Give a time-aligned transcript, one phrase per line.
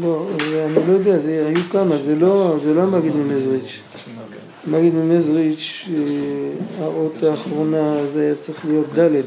[0.00, 0.26] לא,
[0.66, 3.80] אני לא יודע, זה, היו כמה, זה לא, זה לא המגיד ממזריץ'.
[4.66, 9.22] המגיד ממזריץ', אה, האות האחרונה זה היה צריך להיות ד'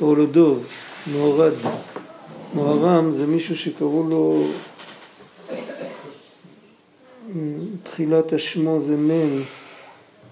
[0.00, 0.64] או לא דוב,
[1.12, 1.52] מורד.
[2.54, 4.44] מוהר"ם זה מישהו שקראו לו,
[7.82, 9.42] תחילת השמו זה מ',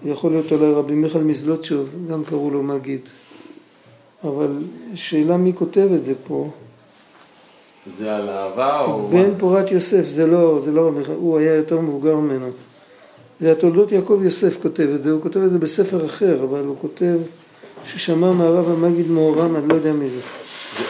[0.05, 3.01] יכול להיות אולי רבי מיכאל מזלוטשוב, גם קראו לו מגיד.
[4.23, 4.63] אבל
[4.95, 6.49] שאלה מי כותב את זה פה.
[7.87, 9.07] זה על אהבה או...
[9.11, 12.49] בן פורת יוסף, זה לא, זה לא הוא היה יותר מבוגר ממנו.
[13.39, 16.75] זה התולדות יעקב יוסף כותב את זה, הוא כותב את זה בספר אחר, אבל הוא
[16.81, 17.17] כותב
[17.85, 20.19] ששמע מהרב המגיד מאורם, אני לא יודע מי זה.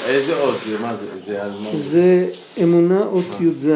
[0.05, 0.55] איזה אות?
[0.70, 1.05] זה מה זה?
[1.25, 1.70] זה על מה?
[1.73, 2.27] זה
[2.63, 3.69] אמונה אות י"ז.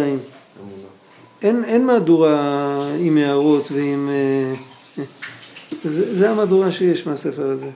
[1.41, 4.09] אין, אין מהדורה עם הערות ועם...
[4.09, 5.03] אה,
[5.85, 7.69] זה, זה המהדורה שיש מהספר הזה.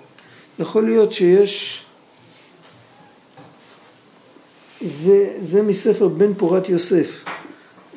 [0.60, 1.84] יכול להיות שיש...
[4.86, 7.26] זה, זה מספר בן פורת יוסף.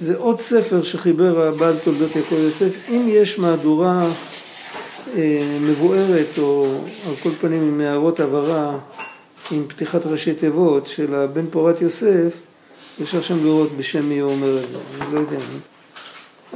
[0.01, 2.73] זה עוד ספר שחיבר הבעל תולדות יעקב יוסף.
[2.89, 4.07] אם יש מהדורה
[5.17, 6.75] אה, מבוארת או
[7.09, 8.79] על כל פנים עם הערות הבהרה
[9.51, 12.33] עם פתיחת ראשי תיבות של הבן פורת יוסף,
[13.03, 15.37] אפשר שם לראות בשם מי הוא אומר את זה, אני לא יודע.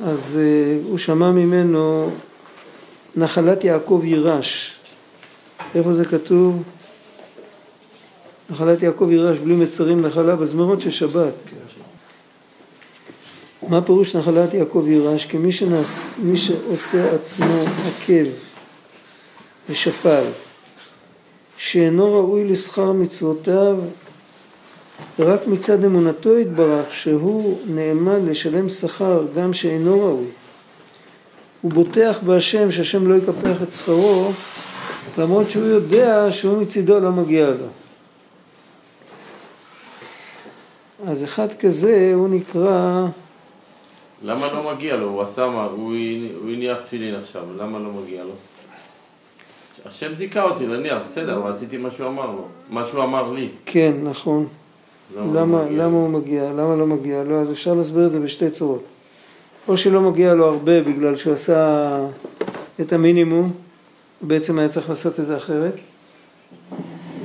[0.02, 2.10] אז uh, הוא שמע ממנו
[3.16, 4.78] נחלת יעקב יירש.
[5.74, 6.62] איפה זה כתוב?
[8.50, 11.32] נחלת יעקב יירש בלי מצרים נחלה בזמרות של שבת.
[13.68, 15.26] מה פירוש נחלת יעקב יירש?
[15.26, 17.54] כי מי, שנס, מי שעושה עצמו
[17.86, 18.30] עקב
[19.70, 20.24] ושפל
[21.58, 23.76] שאינו ראוי לשכר מצוותיו
[25.18, 30.26] רק מצד אמונתו יתברך שהוא נאמן לשלם שכר גם שאינו ראוי.
[31.60, 34.32] הוא בוטח בהשם שהשם לא יקפח את שכרו
[35.18, 37.66] למרות שהוא יודע שהוא מצידו לא מגיע לו.
[41.08, 43.06] אז אחד כזה הוא נקרא...
[44.22, 45.08] למה לא מגיע לו?
[45.08, 45.64] הוא עשה מה?
[45.64, 45.94] הוא
[46.52, 48.32] הניח תפילין עכשיו, למה לא מגיע לו?
[49.86, 53.48] השם זיכה אותי, נניח, בסדר, אבל עשיתי מה שהוא אמר לו, מה שהוא אמר לי.
[53.66, 54.46] כן, נכון.
[55.16, 56.52] למה, למה, לא למה הוא מגיע?
[56.52, 57.24] למה לא מגיע?
[57.24, 58.82] לא, אז אפשר להסביר את זה בשתי צורות.
[59.68, 61.98] או שלא מגיע לו הרבה בגלל שהוא עשה
[62.80, 63.52] את המינימום,
[64.20, 65.74] בעצם היה צריך לעשות את זה אחרת.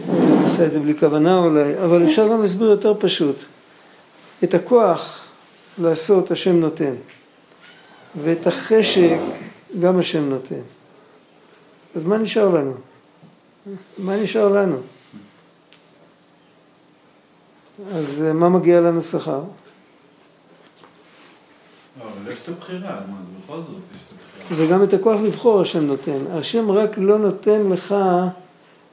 [0.07, 3.35] הוא עשה את זה בלי כוונה אולי, אבל אפשר גם להסביר יותר פשוט.
[4.43, 5.25] את הכוח
[5.77, 6.95] לעשות השם נותן,
[8.23, 9.19] ואת החשק
[9.79, 10.61] גם השם נותן.
[11.95, 12.73] אז מה נשאר לנו?
[13.97, 14.77] מה נשאר לנו?
[17.93, 19.41] אז אה, מה מגיע לנו שכר?
[21.99, 24.65] לא, אבל יש את הבחירה, זה בכל זאת יש את הבחירה.
[24.65, 26.25] וגם את הכוח לבחור השם נותן.
[26.31, 27.95] השם רק לא נותן לך,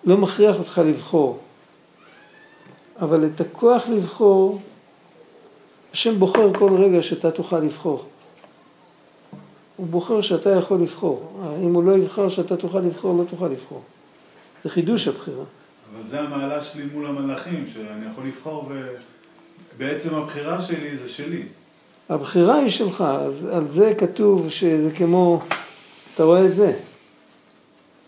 [0.05, 1.39] לא מכריח אותך לבחור.
[3.01, 4.61] אבל את הכוח לבחור,
[5.97, 8.05] השם בוחר כל רגע שאתה תוכל לבחור.
[9.77, 11.41] הוא בוחר שאתה יכול לבחור.
[11.63, 13.83] אם הוא לא יבחר שאתה תוכל לבחור, לא תוכל לבחור.
[14.65, 15.45] זה חידוש הבחירה.
[15.95, 18.73] אבל זה המעלה שלי מול המלאכים, שאני יכול לבחור
[19.77, 21.43] ובעצם הבחירה שלי זה שלי.
[22.09, 25.41] הבחירה היא שלך, אז על זה כתוב שזה כמו,
[26.15, 26.73] אתה רואה את זה?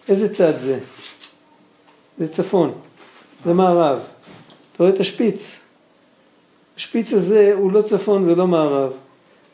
[0.08, 0.78] איזה צד זה?
[2.18, 2.72] זה צפון,
[3.44, 3.98] זה מערב.
[4.72, 5.57] אתה רואה את השפיץ?
[6.78, 8.92] השפיץ הזה הוא לא צפון ולא מערב.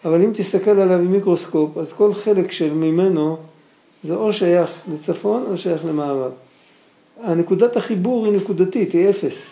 [0.05, 3.37] אבל אם תסתכל עליו עם מיקרוסקופ, אז כל חלק של ממנו
[4.03, 6.33] זה או שייך לצפון או שייך למערב.
[7.23, 9.51] הנקודת החיבור היא נקודתית, היא אפס.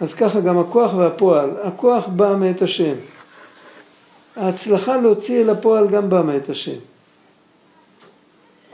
[0.00, 1.50] אז ככה גם הכוח והפועל.
[1.62, 2.94] הכוח בא מאת השם.
[4.36, 6.78] ההצלחה להוציא אל הפועל גם באה מאת השם.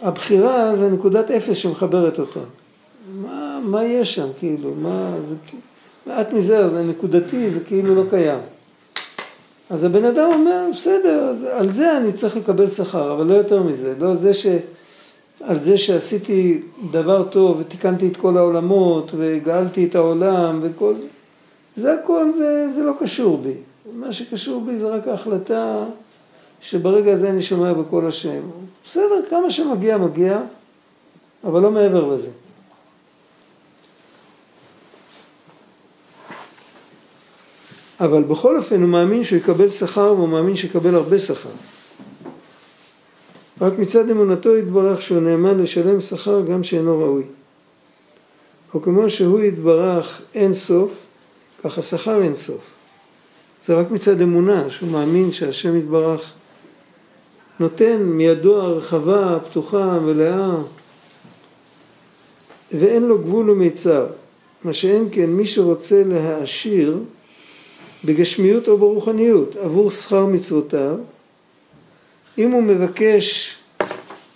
[0.03, 2.41] הבחירה זה נקודת אפס שמחברת אותה.
[3.15, 4.75] מה, מה יש שם, כאילו?
[4.83, 5.35] מה, זה
[6.07, 8.39] מעט מזה, זה נקודתי, זה כאילו לא קיים.
[9.71, 13.63] אז הבן אדם אומר, בסדר, אז על זה אני צריך לקבל שכר, אבל לא יותר
[13.63, 13.95] מזה.
[14.01, 14.47] לא זה ש...
[15.41, 21.07] על זה שעשיתי דבר טוב ותיקנתי את כל העולמות וגאלתי את העולם וכל זה,
[21.77, 23.55] זה הכל, זה, זה לא קשור בי.
[23.95, 25.85] מה שקשור בי זה רק ההחלטה
[26.61, 28.41] שברגע הזה אני שומע בקול השם.
[28.87, 30.41] בסדר, כמה שמגיע, מגיע,
[31.45, 32.29] אבל לא מעבר לזה.
[38.05, 41.51] אבל בכל אופן הוא מאמין שהוא יקבל שכר והוא מאמין שיקבל הרבה שכר.
[43.61, 47.23] רק מצד אמונתו יתברך שהוא נאמן לשלם שכר גם שאינו ראוי.
[48.75, 50.93] או כמו שהוא יתברך אין סוף,
[51.65, 52.61] ככה שכר אין סוף.
[53.67, 56.33] זה רק מצד אמונה, שהוא מאמין שהשם יתברך
[57.61, 60.55] נותן מידו הרחבה, הפתוחה, המלאה,
[62.73, 64.07] ואין לו גבול ומיצר.
[64.65, 66.99] מה שאין כן, מי שרוצה להעשיר,
[68.05, 70.97] בגשמיות או ברוחניות, עבור שכר מצוותיו,
[72.39, 73.57] אם הוא מבקש,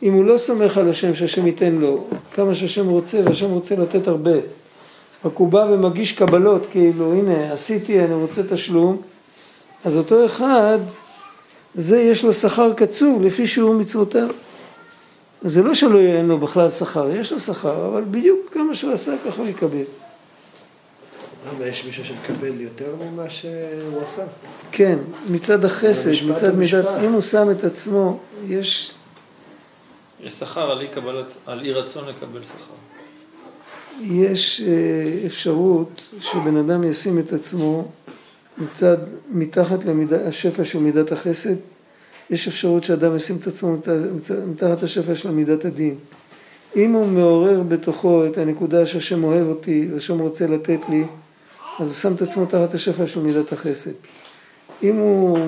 [0.03, 2.05] אם הוא לא סומך על השם שהשם ייתן לו,
[2.35, 4.37] כמה שהשם רוצה, והשם רוצה לתת הרבה,
[5.25, 8.97] רק הוא בא ומגיש קבלות, כאילו, הנה, עשיתי, אני רוצה תשלום,
[9.85, 10.79] אז אותו אחד,
[11.75, 14.29] זה יש לו שכר קצוב לפי שיעור מצוותיו.
[15.43, 19.15] זה לא שלא יהיה לו בכלל שכר, יש לו שכר, אבל בדיוק כמה שהוא עשה
[19.27, 19.85] ככה הוא יקבל.
[21.47, 24.25] למה יש מישהו שמקבל יותר ממה שהוא עשה?
[24.73, 24.99] כן,
[25.31, 26.87] מצד החסד, מצד מידת.
[27.05, 28.95] אם הוא שם את עצמו, יש,
[30.21, 32.75] יש שכר על אי קבלת, על אי רצון לקבל שכר.
[34.03, 37.89] יש אה, אפשרות שבן אדם ישים את עצמו
[38.59, 38.97] מצד,
[39.31, 39.79] מתחת
[40.27, 41.55] השפע של מידת החסד,
[42.31, 43.77] יש אפשרות שאדם ישים את עצמו
[44.47, 45.95] מתחת השפע של מידת הדין.
[46.77, 51.05] אם הוא מעורר בתוכו את הנקודה שהשם אוהב אותי והשם רוצה לתת לי,
[51.81, 53.91] אז הוא שם את עצמו תחת השפע של מידת החסד.
[54.83, 55.39] אם הוא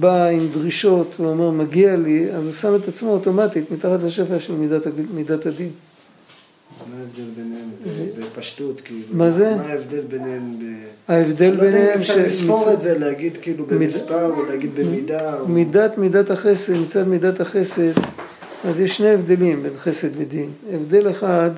[0.00, 4.52] בא עם דרישות ואומר מגיע לי, אז הוא שם את עצמו אוטומטית מתחת לשפע של
[4.52, 4.82] מידת,
[5.14, 5.70] מידת הדין.
[6.90, 7.68] מה ההבדל ביניהם
[8.18, 9.00] בפשטות, כאילו?
[9.12, 9.54] מה זה?
[9.56, 10.62] מה ההבדל ביניהם ב...
[11.12, 15.34] ההבדל לא יודע אם ביניהם אפשר לספור את זה, להגיד כאילו במספר, או להגיד במידה.
[15.46, 17.92] מידת מידת החסד, מצד מידת החסד,
[18.64, 20.50] אז יש שני הבדלים בין חסד לדין.
[20.72, 21.50] הבדל אחד,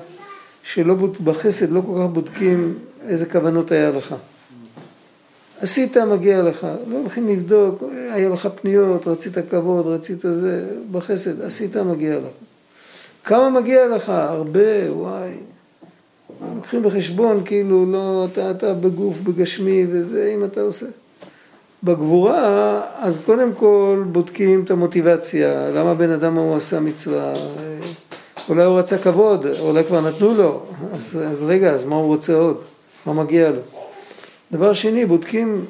[0.73, 2.73] שלא בוד- בחסד לא כל כך בודקים
[3.07, 4.15] איזה כוונות היה לך.
[5.61, 6.67] עשית, מגיע לך.
[6.87, 12.25] לא הולכים לבדוק, היה לך פניות, רצית כבוד, רצית זה, בחסד, עשית, מגיע לך.
[13.23, 14.09] כמה מגיע לך?
[14.09, 15.31] הרבה, וואי.
[16.55, 20.85] לוקחים בחשבון, כאילו, לא, אתה, אתה בגוף, בגשמי וזה, אם אתה עושה.
[21.83, 27.33] בגבורה, אז קודם כל בודקים את המוטיבציה, למה בן אדם ההוא עשה מצווה,
[28.49, 30.61] אולי הוא רצה כבוד, אולי כבר נתנו לו,
[30.93, 32.57] אז, אז רגע, אז מה הוא רוצה עוד?
[33.05, 33.61] מה מגיע לו?
[34.51, 35.65] דבר שני, בודקים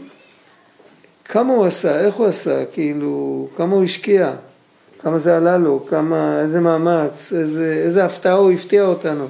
[1.26, 4.34] כמה הוא עשה, איך הוא עשה, כאילו, כמה הוא השקיע,
[5.02, 9.26] כמה זה עלה לו, כמה, איזה מאמץ, איזה, איזה הפתעה הוא הפתיע אותנו.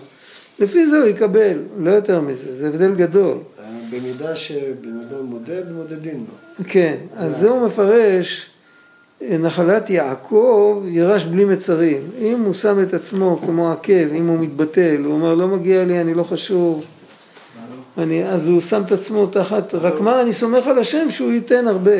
[0.59, 3.37] לפי זה הוא יקבל, לא יותר מזה, זה הבדל גדול.
[3.91, 6.65] במידה שבן אדם מודד, מודדים לו.
[6.67, 8.49] כן, אז זה הוא מפרש,
[9.21, 12.01] נחלת יעקב ירש בלי מצרים.
[12.19, 16.01] אם הוא שם את עצמו כמו עקב, אם הוא מתבטל, הוא אומר לא מגיע לי,
[16.01, 16.85] אני לא חשוב,
[17.97, 21.67] אני, אז הוא שם את עצמו תחת, רק מה, אני סומך על השם שהוא ייתן
[21.67, 21.97] הרבה.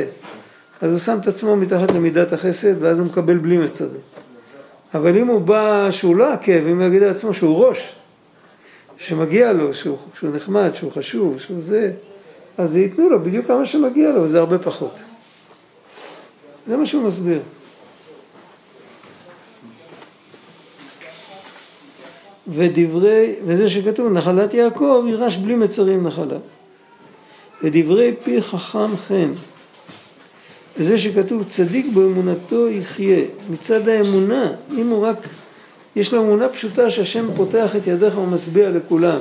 [0.81, 4.01] אז הוא שם את עצמו מתחת למידת החסד, ואז הוא מקבל בלי מצרים.
[4.93, 7.95] אבל אם הוא בא שהוא לא עקב, אם הוא יגיד לעצמו שהוא ראש,
[8.97, 11.91] שמגיע לו, שהוא, שהוא נחמד, שהוא חשוב, שהוא זה,
[12.57, 14.95] אז ייתנו לו בדיוק כמה שמגיע לו, וזה הרבה פחות.
[16.67, 17.39] זה מה שהוא מסביר.
[22.51, 26.37] ודברי, וזה שכתוב, נחלת יעקב יירש בלי מצרים נחלה.
[27.63, 29.31] ודברי פי חכם חן.
[30.77, 33.23] וזה שכתוב, צדיק באמונתו יחיה.
[33.49, 35.17] מצד האמונה, אם הוא רק,
[35.95, 39.19] יש לו אמונה פשוטה שהשם פותח את ידיך ומשביע לכולם.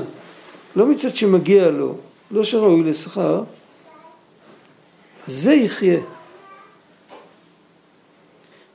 [0.77, 1.95] לא מצד שמגיע לו,
[2.31, 3.43] לא שראוי לשכר,
[5.27, 6.01] זה יחיה.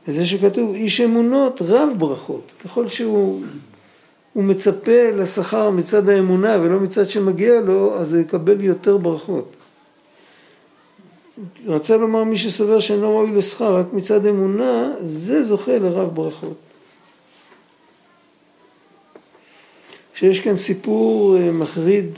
[0.07, 2.51] וזה שכתוב, איש אמונות רב ברכות.
[2.65, 3.43] ככל שהוא
[4.35, 9.55] הוא מצפה לשכר מצד האמונה ולא מצד שמגיע לו, אז הוא יקבל יותר ברכות.
[11.67, 16.57] רצה לומר מי שסובר שאינו ראוי לשכר רק מצד אמונה, זה זוכה לרב ברכות.
[20.15, 22.09] שיש כאן סיפור אה, מחריד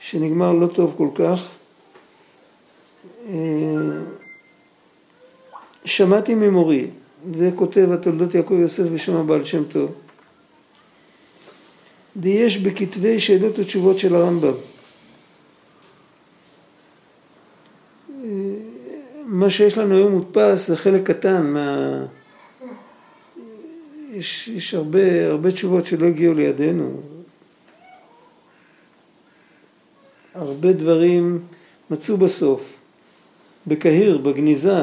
[0.00, 1.48] שנגמר לא טוב כל כך.
[3.28, 3.34] אה,
[5.84, 6.86] שמעתי ממורי,
[7.38, 9.92] זה כותב התולדות יעקב יוסף בשם הבעל שם טוב,
[12.24, 14.52] יש בכתבי שאלות ותשובות של הרמב"ם.
[19.24, 22.04] מה שיש לנו היום מודפס זה חלק קטן מה...
[24.12, 27.00] יש, יש הרבה, הרבה תשובות שלא הגיעו לידינו.
[30.34, 31.40] הרבה דברים
[31.90, 32.72] מצאו בסוף,
[33.66, 34.82] בקהיר, בגניזה.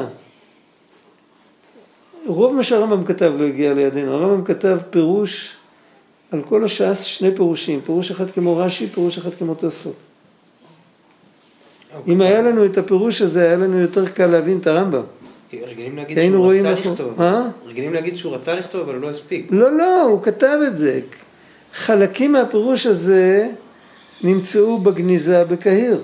[2.26, 4.14] רוב מה שהרמב"ם כתב לא הגיע לידינו.
[4.14, 5.56] הרמב"ם כתב פירוש
[6.32, 9.94] על כל הש"ס שני פירושים, פירוש אחד כמו רש"י, פירוש אחד כמו תוספות.
[12.08, 15.02] אם היה לנו את הפירוש הזה, היה לנו יותר קל להבין את הרמב"ם.
[15.52, 17.12] רגילים להגיד שהוא רואים רצה איפה- לכתוב.
[17.16, 17.48] מה?
[17.66, 19.46] רגילים להגיד שהוא רצה לכתוב, אבל הוא לא הספיק.
[19.50, 21.00] לא, לא, הוא כתב את זה.
[21.72, 23.48] חלקים מהפירוש הזה
[24.22, 26.00] נמצאו בגניזה בקהיר.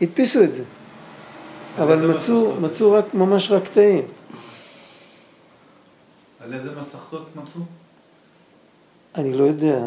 [0.00, 0.62] הדפיסו את זה.
[1.78, 2.54] אבל מצאו?
[2.60, 4.02] מצאו רק, ממש רק קטעים.
[6.44, 7.60] על איזה מסכתות מצאו?
[9.14, 9.86] אני לא יודע.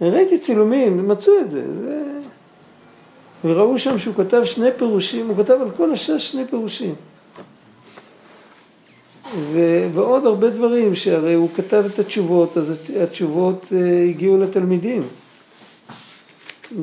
[0.00, 1.62] ראיתי צילומים, מצאו את זה.
[1.80, 2.02] זה...
[3.44, 6.94] וראו שם שהוא כתב שני פירושים, הוא כתב על כל השש שני פירושים.
[9.52, 15.02] ו- ועוד הרבה דברים, שהרי הוא כתב את התשובות, אז התשובות אה, הגיעו לתלמידים.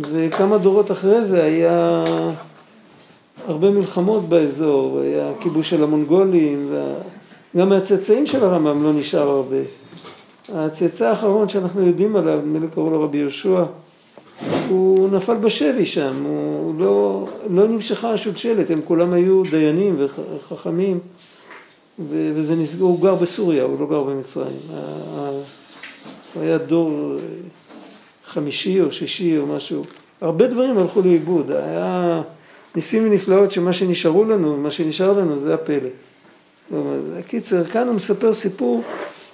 [0.01, 2.03] וכמה דורות אחרי זה היה
[3.47, 6.93] הרבה מלחמות באזור, היה כיבוש של המונגולים, וה...
[7.57, 9.57] גם מהצאצאים של הרמב"ם לא נשאר הרבה.
[10.53, 13.63] הצאצא האחרון שאנחנו יודעים עליו, נדמה לי קראו לו רבי יהושע,
[14.69, 20.99] הוא נפל בשבי שם, הוא לא, לא נמשכה השושלת, הם כולם היו דיינים וחכמים,
[22.09, 24.57] וזה נסגר, הוא גר בסוריה, הוא לא גר במצרים.
[26.33, 27.15] הוא היה דור
[28.25, 29.83] חמישי או שישי או משהו.
[30.21, 32.21] הרבה דברים הלכו לאיבוד, היה
[32.75, 35.89] ניסים ונפלאות שמה שנשארו לנו, מה שנשאר לנו זה הפלא.
[37.27, 38.83] קיצר, כאן הוא מספר סיפור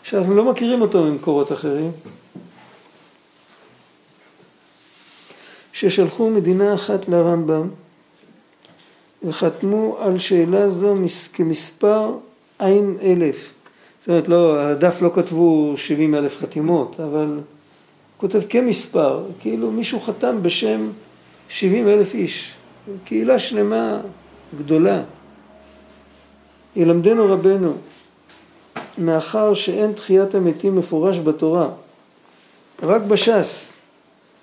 [0.03, 1.91] שאנחנו לא מכירים אותו ממקורות אחרים.
[5.73, 7.67] ששלחו מדינה אחת לרמב"ם
[9.23, 10.93] וחתמו על שאלה זו
[11.33, 12.11] כמספר
[12.59, 13.53] עין אלף.
[13.99, 17.39] זאת אומרת, לא, הדף לא כתבו 70 אלף חתימות, אבל
[18.17, 20.89] כותב כמספר, כאילו מישהו חתם בשם
[21.49, 22.53] 70 אלף איש,
[23.05, 24.01] קהילה שלמה
[24.57, 25.01] גדולה.
[26.75, 27.73] ילמדנו רבנו,
[28.97, 31.69] מאחר שאין תחיית המתים מפורש בתורה,
[32.83, 33.77] רק בש"ס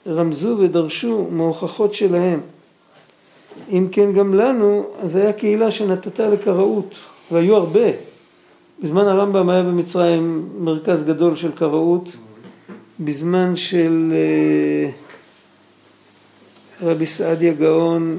[0.07, 2.41] רמזו ודרשו מהוכחות שלהם.
[3.71, 6.95] אם כן גם לנו, אז היה קהילה שנתתה לקראות,
[7.33, 7.89] והיו הרבה.
[8.83, 12.17] בזמן הרמב"ם היה במצרים מרכז גדול של קראות,
[13.01, 14.91] בזמן של אה,
[16.83, 18.19] רבי סעדיה גאון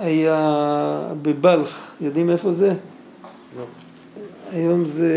[0.00, 2.74] היה בבלח, יודעים איפה זה?
[4.52, 5.14] היום זה...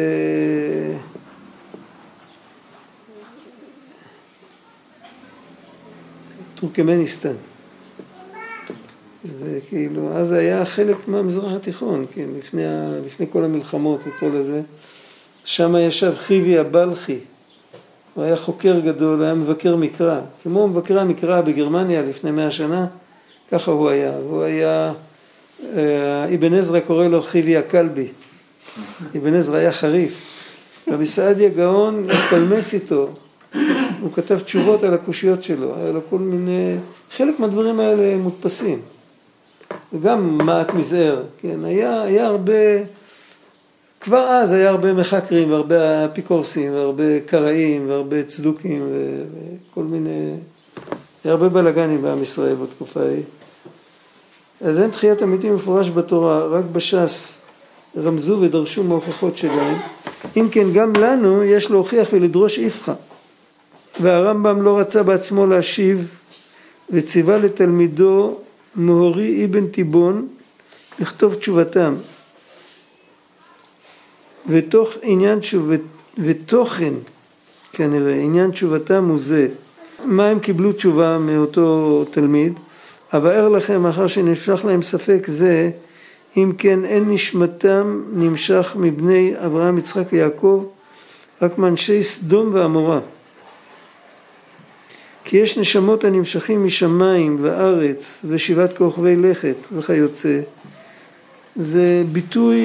[6.55, 7.33] טורקמניסטן.
[9.23, 14.61] זה כאילו, אז היה חלק מהמזרח התיכון, כן, לפני, ה, לפני כל המלחמות וכל הזה.
[15.45, 17.17] שם ישב חיבי הבלחי,
[18.13, 22.87] הוא היה חוקר גדול, היה מבקר מקרא, כמו מבקרי המקרא בגרמניה לפני מאה שנה,
[23.51, 24.13] ככה הוא היה.
[24.29, 24.93] הוא היה,
[25.75, 28.07] אה, אבן עזרא קורא לו חיבי הכלבי.
[29.17, 30.33] אבן עזרא היה חריף.
[30.87, 33.07] רבי סעדיה גאון התפלמס איתו,
[34.01, 36.75] הוא כתב תשובות על הקושיות שלו, היה לו כל מיני,
[37.11, 38.81] חלק מהדברים האלה מודפסים.
[39.93, 42.53] וגם מעט מזער, כן, היה, היה הרבה,
[44.01, 48.87] כבר אז היה הרבה מחקרים והרבה אפיקורסים והרבה קראים והרבה צדוקים
[49.71, 50.33] וכל מיני,
[51.23, 53.23] היה הרבה בלאגנים בעם ישראל בתקופה ההיא.
[54.61, 57.42] אז אין תחיית המתים מפורש בתורה, רק בש"ס
[57.97, 59.77] רמזו ודרשו מהוכחות שלהם.
[60.37, 62.93] אם כן, גם לנו יש להוכיח ולדרוש איפכא.
[63.99, 66.19] והרמב"ם לא רצה בעצמו להשיב
[66.89, 68.37] וציווה לתלמידו
[68.75, 70.27] מהורי אבן תיבון
[70.99, 71.95] לכתוב תשובתם.
[74.47, 75.71] ותוך עניין תשוב...
[76.17, 76.93] ותוכן
[77.73, 79.47] כנראה, עניין תשובתם הוא זה.
[80.05, 82.53] מה הם קיבלו תשובה מאותו תלמיד?
[83.13, 85.71] אבאר לכם מאחר שנשלח להם ספק זה
[86.37, 90.65] אם כן אין נשמתם נמשך מבני אברהם יצחק ויעקב
[91.41, 92.99] רק מאנשי סדום ועמורה.
[95.23, 100.39] כי יש נשמות הנמשכים משמיים וארץ ושבעת כוכבי לכת וכיוצא.
[101.55, 102.57] זה ביטוי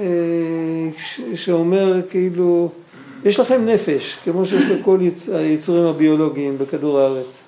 [0.00, 0.88] אה,
[1.34, 2.70] שאומר כאילו
[3.24, 4.98] יש לכם נפש כמו שיש לכל
[5.32, 7.38] היצורים הביולוגיים בכדור הארץ.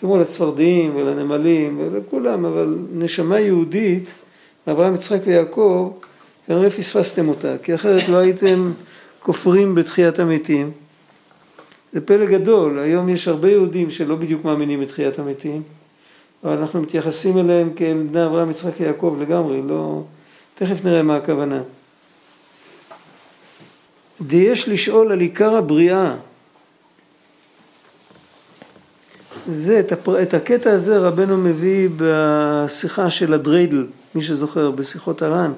[0.00, 4.08] כמו לצפרדעים ולנמלים ולכולם אבל נשמה יהודית
[4.70, 5.92] אברהם יצחק ויעקב
[6.46, 8.72] כנראה פספסתם אותה כי אחרת לא הייתם
[9.20, 10.70] כופרים בתחיית המתים
[11.92, 15.62] זה פלא גדול, היום יש הרבה יהודים שלא בדיוק מאמינים בתחיית המתים,
[16.44, 20.02] אבל אנחנו מתייחסים אליהם כאל בני אברהם, יצחק ויעקב לגמרי, לא...
[20.54, 21.60] תכף נראה מה הכוונה.
[24.20, 26.14] דיש לשאול על עיקר הבריאה.
[29.52, 29.92] זה, את.
[30.22, 35.52] את הקטע הזה רבנו מביא בשיחה של הדריידל, מי שזוכר, בשיחות הר"ן.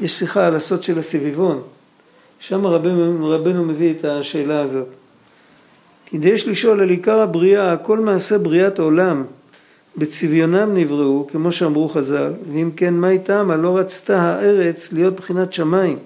[0.00, 1.62] יש שיחה על הסוד של הסביבון.
[2.40, 4.86] שם רבנו, רבנו מביא את השאלה הזאת.
[6.06, 9.24] כדי יש לשאול על עיקר הבריאה, כל מעשה בריאת עולם
[9.96, 13.50] בצביונם נבראו, כמו שאמרו חז"ל, ואם כן, מה איתם?
[13.50, 15.98] הלא רצתה הארץ להיות בחינת שמיים.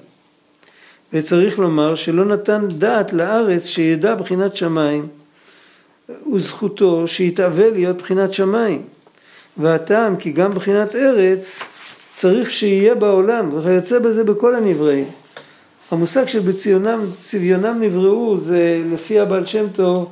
[1.12, 5.06] וצריך לומר שלא נתן דעת לארץ שידע בחינת שמיים,
[6.34, 8.82] וזכותו שיתאווה להיות בחינת שמיים.
[9.58, 11.58] והטעם כי גם בחינת ארץ
[12.12, 15.04] צריך שיהיה בעולם, וכיוצא בזה בכל הנבראים.
[15.90, 20.08] המושג שבציונם, צביונם נבראו זה לפי הבעל שם טוב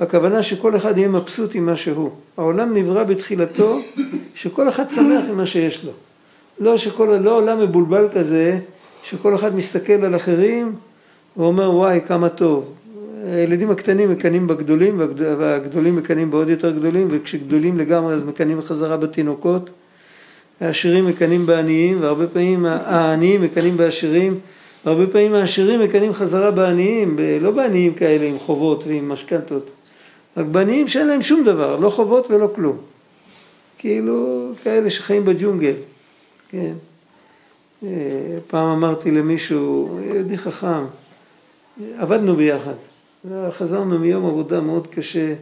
[0.00, 2.10] הכוונה שכל אחד יהיה מבסוט עם מה שהוא.
[2.36, 3.78] העולם נברא בתחילתו,
[4.34, 5.92] שכל אחד שמח עם מה שיש לו.
[6.58, 8.58] לא שכל, לא עולם מבולבל כזה,
[9.02, 10.74] שכל אחד מסתכל על אחרים
[11.36, 12.72] ואומר וואי כמה טוב.
[13.24, 19.70] הילדים הקטנים מקנאים בגדולים והגדולים מקנאים בעוד יותר גדולים וכשגדולים לגמרי אז מקנאים בחזרה בתינוקות.
[20.60, 24.40] העשירים מקנאים בעניים והרבה פעמים העניים מקנאים בעשירים
[24.84, 29.70] והרבה פעמים העשירים מקנאים חזרה בעניים, לא בעניים כאלה עם חובות ועם משכנתות,
[30.36, 32.76] רק בעניים שאין להם שום דבר, לא חובות ולא כלום.
[33.78, 35.72] כאילו כאלה שחיים בג'ונגל,
[36.48, 36.72] כן.
[37.82, 37.88] אה,
[38.46, 40.84] פעם אמרתי למישהו, יהודי חכם,
[41.98, 42.74] עבדנו ביחד,
[43.50, 45.34] חזרנו מיום עבודה מאוד קשה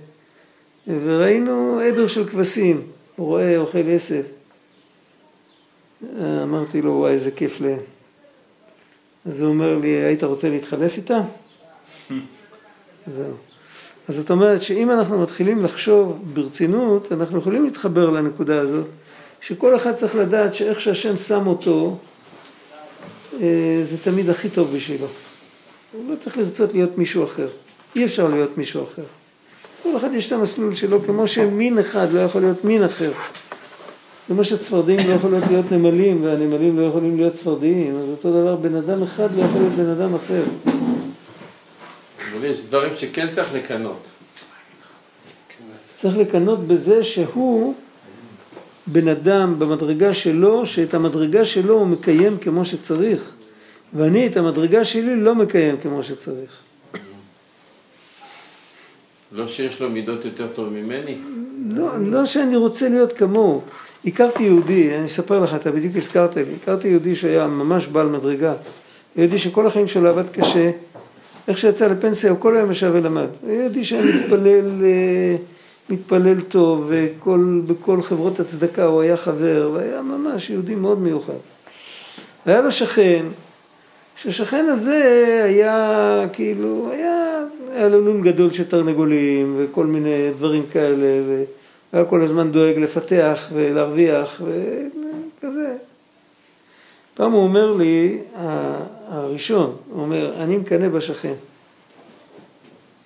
[0.86, 2.82] וראינו עדר של כבשים,
[3.16, 4.22] הוא רואה אוכל עשב.
[6.42, 7.78] אמרתי לו, וואי, איזה כיף להם.
[9.26, 11.20] אז הוא אומר לי, היית רוצה להתחלף איתם?
[13.06, 13.32] זהו.
[14.08, 18.86] אז זאת אומרת שאם אנחנו מתחילים לחשוב ברצינות, אנחנו יכולים להתחבר לנקודה הזאת,
[19.40, 21.96] שכל אחד צריך לדעת שאיך שהשם שם אותו,
[23.40, 25.06] אה, זה תמיד הכי טוב בשבילו.
[25.92, 27.48] הוא לא צריך לרצות להיות מישהו אחר.
[27.96, 29.02] אי אפשר להיות מישהו אחר.
[29.82, 33.12] כל אחד יש את המסלול שלו, כמו שמין אחד לא יכול להיות מין אחר.
[34.26, 38.74] כמו שצפרדעים לא יכולות להיות נמלים והנמלים לא יכולים להיות צפרדעים, אז אותו דבר בן
[38.76, 40.42] אדם אחד לא יכול להיות בן אדם אחר.
[42.32, 44.06] אבל יש דברים שכן צריך לקנות.
[46.00, 47.74] צריך לקנות בזה שהוא
[48.86, 53.32] בן אדם במדרגה שלו, שאת המדרגה שלו הוא מקיים כמו שצריך,
[53.94, 56.67] ואני את המדרגה שלי לא מקיים כמו שצריך.
[59.32, 61.16] לא שיש לו מידות יותר טוב ממני?
[61.68, 63.62] לא, לא שאני רוצה להיות כמוהו.
[64.04, 68.54] הכרתי יהודי, אני אספר לך, אתה בדיוק הזכרת לי, הכרתי יהודי שהיה ממש בעל מדרגה,
[69.16, 70.70] יהודי שכל החיים שלו עבד קשה,
[71.48, 75.36] איך שיצא לפנסיה הוא כל היום ישב ולמד, יהודי שהיה מתפלל, אה,
[75.90, 76.92] מתפלל טוב,
[77.22, 81.32] ובכל חברות הצדקה הוא היה חבר, והיה ממש יהודי מאוד מיוחד.
[82.46, 83.26] והיה לו שכן,
[84.16, 91.22] שהשכן הזה היה כאילו, היה, היה לו לול גדול של תרנגולים וכל מיני דברים כאלה,
[91.26, 91.44] ו...
[91.92, 95.76] היה כל הזמן דואג לפתח ולהרוויח וכזה.
[97.14, 98.18] פעם הוא אומר לי,
[99.08, 101.34] הראשון, הוא אומר, אני מקנא בשכן.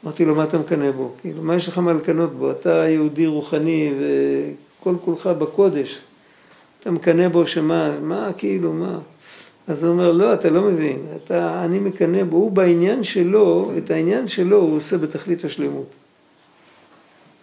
[0.05, 1.13] אמרתי לו, מה אתה מקנא בו?
[1.21, 2.51] כאילו, מה יש לך מה לקנות בו?
[2.51, 3.93] אתה יהודי רוחני
[4.81, 5.99] וכל כולך בקודש.
[6.81, 8.99] אתה מקנא בו שמה, מה כאילו, מה?
[9.69, 13.91] אז הוא אומר, לא, אתה לא מבין, אתה, אני מקנא בו, הוא בעניין שלו, את
[13.91, 15.87] העניין שלו הוא עושה בתכלית השלמות.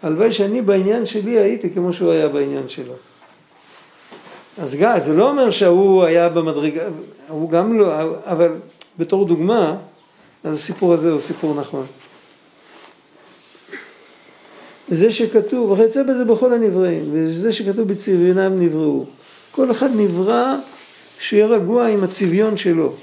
[0.04, 2.94] הלוואי שאני בעניין שלי הייתי כמו שהוא היה בעניין שלו.
[4.62, 6.84] אז גם, זה לא אומר שההוא היה במדרגה,
[7.28, 7.94] הוא גם לא,
[8.26, 8.52] אבל
[8.98, 9.76] בתור דוגמה,
[10.44, 11.86] אז הסיפור הזה הוא סיפור נכון.
[14.90, 19.06] וזה שכתוב, וכיוצא בזה בכל הנבראים, וזה שכתוב בצביונם נבראו.
[19.52, 20.56] כל אחד נברא
[21.20, 22.94] שיהיה רגוע עם הצביון שלו.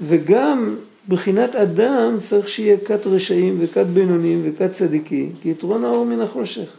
[0.00, 0.76] וגם
[1.08, 6.70] בחינת אדם צריך שיהיה כת רשעים וכת בינונים וכת צדיקים, כי יתרון האור מן החושך.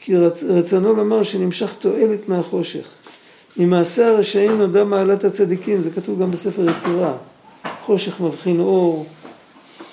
[0.00, 2.88] כי רצ, רצונו לומר שנמשך תועלת מהחושך.
[3.56, 7.12] ממעשה הרשעים נודע מעלת הצדיקים, זה כתוב גם בספר יצירה.
[7.84, 9.06] חושך מבחין אור,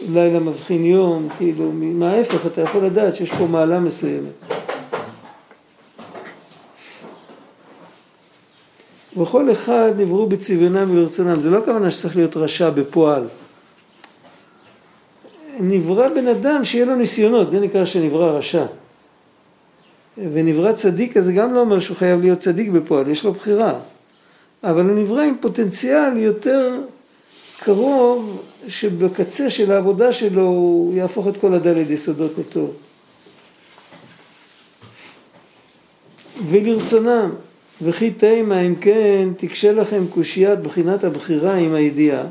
[0.09, 4.52] לילה מבחין יום, כאילו, מההפך אתה יכול לדעת שיש פה מעלה מסוימת.
[9.17, 11.41] וכל אחד נבראו בצביונם וברצונם.
[11.41, 13.27] זה לא הכוונה שצריך להיות רשע בפועל.
[15.59, 18.65] נברא בן אדם שיהיה לו ניסיונות, זה נקרא שנברא רשע.
[20.17, 23.73] ונברא צדיק, אז זה גם לא אומר שהוא חייב להיות צדיק בפועל, יש לו בחירה.
[24.63, 26.79] אבל הוא נברא עם פוטנציאל יותר
[27.59, 32.71] קרוב, שבקצה של העבודה שלו הוא יהפוך את כל הדלת יסודות לטוב.
[36.47, 37.29] ולרצונם.
[37.83, 42.23] וכי תימה אם כן תקשה לכם קושיית בחינת הבחירה עם הידיעה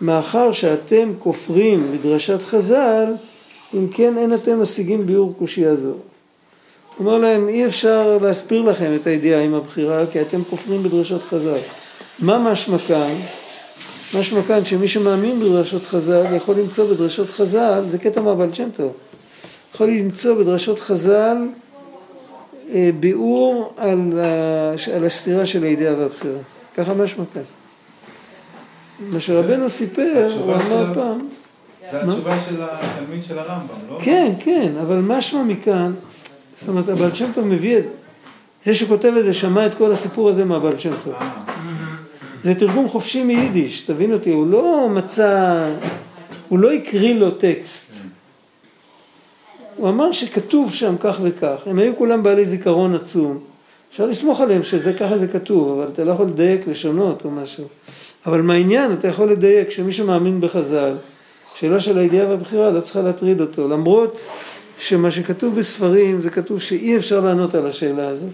[0.00, 3.14] מאחר שאתם כופרים בדרשת חז"ל
[3.74, 5.92] אם כן אין אתם משיגים ביאור קושייה זו.
[6.98, 11.58] אומר להם אי אפשר להסביר לכם את הידיעה עם הבחירה כי אתם כופרים בדרשת חז"ל.
[12.18, 13.14] מה משמע כאן?
[14.18, 18.92] משמע כאן שמי שמאמין בדרשות חז"ל יכול למצוא בדרשות חז"ל, זה קטע מהבעל שם טוב,
[19.74, 21.36] יכול למצוא בדרשות חז"ל
[23.00, 24.12] ביאור על,
[24.96, 26.38] על הסתירה של הידיעה והבחירה.
[26.76, 27.42] ככה משמע כאן.
[29.00, 31.18] מה שרבנו סיפר, הוא אמר פעם...
[31.90, 33.98] זה התשובה של התלמיד של הרמב"ם, לא?
[34.02, 35.92] כן, כן, אבל משמע מכאן,
[36.58, 37.84] זאת אומרת, הבעל שם טוב מביא את...
[38.64, 41.14] זה שכותב את זה שמע את כל הסיפור הזה מהבעל שם טוב.
[41.20, 41.30] אה.
[42.44, 45.64] זה תרגום חופשי מיידיש, תבין אותי, הוא לא מצא
[46.48, 47.89] הוא לא הקריא לו טקסט.
[49.80, 51.56] הוא אמר שכתוב שם כך וכך.
[51.66, 53.38] הם היו כולם בעלי זיכרון עצום.
[53.90, 57.64] אפשר לסמוך עליהם שזה ככה זה כתוב, אבל אתה לא יכול לדייק, לשנות או משהו.
[58.26, 60.92] אבל מהעניין אתה יכול לדייק שמי שמאמין בחז"ל,
[61.54, 63.68] שאלה של הידיעה והבחירה לא צריכה להטריד אותו.
[63.68, 64.20] למרות
[64.78, 68.30] שמה שכתוב בספרים זה כתוב שאי אפשר לענות על השאלה הזאת.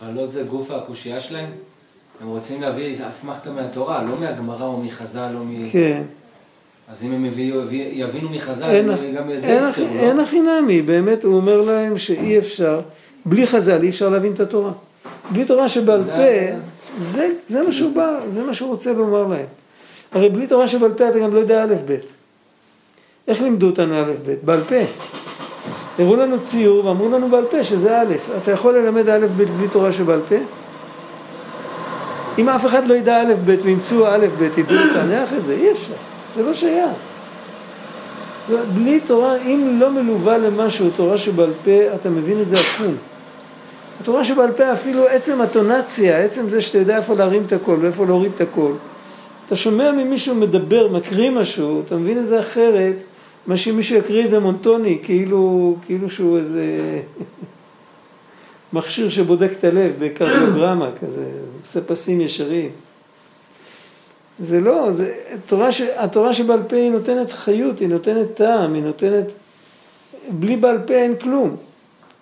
[0.00, 1.50] אבל לא זה גוף הקושייה שלהם?
[2.20, 5.70] הם רוצים להביא אסמכתה מהתורה, לא מהגמרא או מחז"ל או מ...
[5.70, 6.02] כן.
[6.92, 7.24] אז אם הם
[7.92, 8.82] יבינו מחז"ל,
[9.16, 10.22] גם את זה יסתרו, אין לא?
[10.22, 12.80] הכי נמי, באמת הוא אומר להם שאי אפשר,
[13.24, 14.70] בלי חז"ל אי אפשר להבין את התורה.
[15.30, 16.58] בלי תורה שבעל פה,
[16.98, 19.46] זה, זה מה שהוא בא, זה מה שהוא רוצה לומר להם.
[20.12, 21.96] הרי בלי תורה שבעל פה אתה גם לא יודע א' ב'.
[23.28, 24.34] איך לימדו אותנו א' ב'?
[24.44, 24.84] בעל פה.
[25.98, 28.14] הראו לנו ציור ואמרו לנו בעל פה שזה א'.
[28.42, 30.36] אתה יכול ללמד א' ב' בלי תורה שבעל פה?
[32.38, 35.72] אם אף אחד לא ידע א' ב' וימצאו א' ב', ידעו לפענח את זה, אי
[35.72, 36.11] אפשר.
[36.36, 36.90] זה לא שייך.
[38.74, 42.94] בלי תורה, אם לא מלווה למשהו, תורה שבעל פה, אתה מבין את זה עקום.
[44.00, 48.06] התורה שבעל פה, אפילו עצם הטונציה, עצם זה שאתה יודע איפה להרים את הקול ואיפה
[48.06, 48.72] להוריד את הקול,
[49.46, 52.94] אתה שומע ממישהו מדבר, מקריא משהו, אתה מבין את זה אחרת,
[53.46, 56.64] מה שמישהו יקריא את זה מונטוני, כאילו, כאילו שהוא איזה
[58.72, 61.24] מכשיר שבודק את הלב בקרדיוגרמה כזה,
[61.62, 62.70] עושה פסים ישרים.
[64.42, 68.82] זה לא, זה, התורה, ש, התורה שבעל פה היא נותנת חיות, היא נותנת טעם, היא
[68.82, 69.24] נותנת...
[70.28, 71.56] בלי בעל פה אין כלום.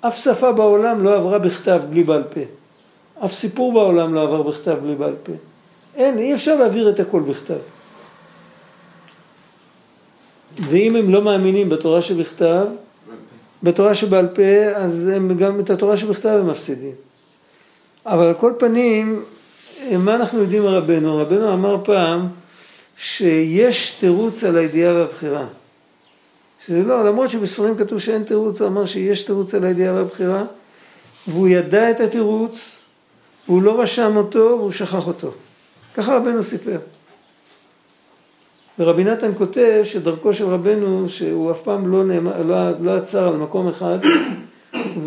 [0.01, 2.41] אף שפה בעולם לא עברה בכתב בלי בעל פה.
[3.25, 5.33] אף סיפור בעולם לא עבר בכתב בלי בעל פה.
[5.97, 7.59] אין, אי אפשר להעביר את הכל בכתב.
[10.69, 12.67] ואם הם לא מאמינים בתורה שבכתב,
[13.63, 14.43] בתורה שבעל פה,
[14.75, 16.95] אז הם גם את התורה שבכתב הם מפסידים.
[18.07, 19.23] אבל על כל פנים,
[19.99, 21.17] מה אנחנו יודעים על רבנו?
[21.17, 22.29] רבנו אמר פעם
[22.97, 25.47] שיש תירוץ על הידיעה והבחירה.
[26.67, 30.45] שזה לא, למרות שבספרים כתוב שאין תירוץ, הוא אמר שיש תירוץ על הידיעה והבחירה,
[31.29, 32.83] והוא ידע את התירוץ,
[33.49, 35.33] והוא לא רשם אותו, והוא שכח אותו.
[35.95, 36.79] ככה רבנו סיפר.
[38.79, 43.37] ורבי נתן כותב שדרכו של רבנו, שהוא אף פעם לא, נאמר, לא, לא עצר על
[43.37, 43.99] מקום אחד,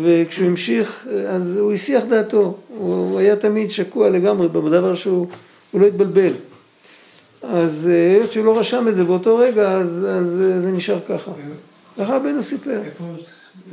[0.02, 5.26] וכשהוא המשיך, אז הוא הסיח דעתו, הוא, הוא היה תמיד שקוע לגמרי בדבר שהוא
[5.70, 6.32] הוא לא התבלבל.
[7.42, 11.32] אז היות שהוא לא רשם את זה באותו רגע, אז, אז זה נשאר ככה.
[11.98, 12.78] ככה רבנו סיפר.
[12.84, 13.04] איפה,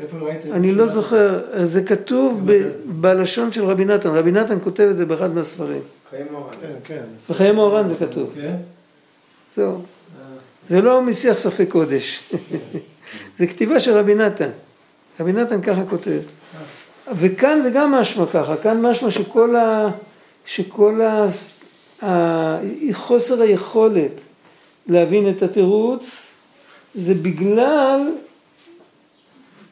[0.01, 0.45] איפה ראית?
[0.45, 5.05] אני לא זוכר, זה כתוב ב, בלשון של רבי נתן, רבי נתן כותב את זה
[5.05, 5.81] באחד מהספרים.
[6.09, 6.23] חיי.
[6.61, 7.03] כן, כן.
[7.29, 8.29] בחיי מוהר"ן זה כתוב.
[8.35, 8.55] כן?
[9.55, 9.81] זהו.
[10.69, 12.33] זה לא משיח ספק קודש.
[13.37, 14.49] זה כתיבה של רבי נתן.
[15.21, 16.19] רבי נתן ככה כותב.
[17.15, 19.89] וכאן זה גם משמע ככה, כאן משמע שכל ה...
[20.45, 21.27] שכל ה...
[22.05, 22.57] ה...
[22.93, 24.11] חוסר היכולת
[24.87, 26.31] להבין את התירוץ
[26.95, 28.11] זה בגלל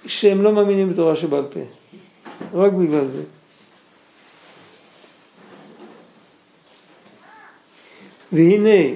[0.06, 1.60] שהם לא מאמינים בתורה שבעל פה.
[2.54, 3.22] רק בגלל זה.
[8.32, 8.96] והנה,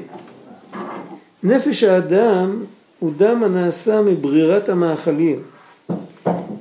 [1.44, 2.64] נפש האדם
[3.00, 5.53] הוא דם הנעשה מברירת המאכלים.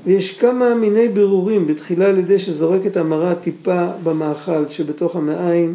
[0.07, 5.75] ויש כמה מיני בירורים, בתחילה על ידי שזורק את המרה טיפה במאכל שבתוך המעיים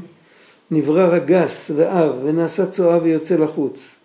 [0.72, 3.96] נברא רגס ועב ונעשה צואה ויוצא לחוץ.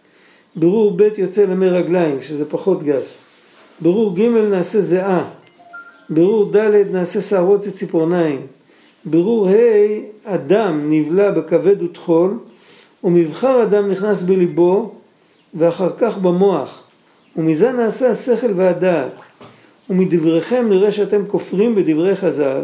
[0.57, 3.23] בירור ב' יוצא למי רגליים, שזה פחות גס.
[3.81, 5.25] בירור ג' נעשה זיעה.
[6.11, 8.47] בירור ד' נעשה שערות וציפורניים.
[9.05, 9.55] בירור ה'
[10.35, 12.39] אדם נבלע בכבד וטחול
[13.05, 14.95] ומבחר אדם נכנס בליבו
[15.55, 16.83] ואחר כך במוח
[17.37, 19.13] ומזה נעשה השכל והדעת
[19.93, 22.63] ומדבריכם נראה שאתם כופרים בדברי חז"ל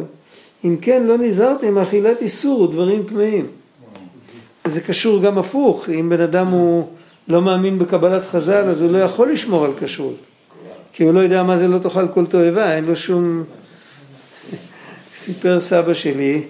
[0.64, 3.46] אם כן לא נזהרתם מאכילת איסור ודברים טמאים.
[4.66, 6.86] זה קשור גם הפוך אם בן אדם הוא
[7.28, 10.16] לא מאמין בקבלת חז"ל אז הוא לא יכול לשמור על כשרות
[10.92, 13.44] כי הוא לא יודע מה זה לא תאכל כל תועבה אין לו שום
[15.16, 16.42] סיפר סבא שלי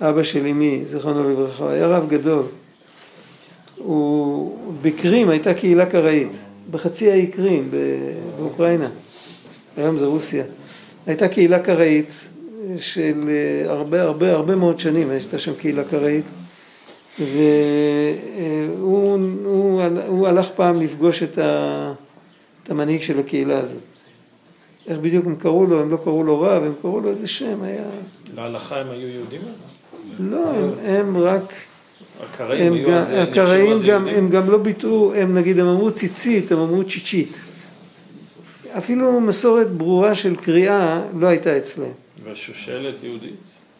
[0.00, 2.42] אבא שלי מי זיכרונו לברכה היה רב גדול.
[3.76, 6.32] הוא, בקרים הייתה קהילה קראית,
[6.70, 7.70] בחצי האי קרים
[8.38, 8.88] באוקראינה,
[9.78, 10.44] היום זה רוסיה.
[11.06, 12.12] הייתה קהילה קראית
[12.78, 13.30] של
[13.66, 16.24] הרבה הרבה הרבה מאוד שנים, הייתה שם קהילה קראית,
[17.20, 21.92] והוא הוא, הוא הלך פעם לפגוש את, ה,
[22.62, 23.82] את המנהיג של הקהילה הזאת.
[24.88, 27.62] איך בדיוק הם קראו לו, הם לא קראו לו רב, הם קראו לו איזה שם,
[27.62, 27.84] היה...
[28.36, 29.62] להלכה הם היו יהודים אז?
[30.20, 31.52] לא, הם, הם רק...
[32.20, 34.08] הקראים הם היו גם, נחשבו הקראים גם?
[34.08, 37.38] הם גם לא ביטאו, הם נגיד, הם אמרו ציצית, הם אמרו צ'יצ'ית.
[38.76, 41.90] אפילו מסורת ברורה של קריאה לא הייתה אצלם.
[42.24, 43.34] והשושלת יהודית?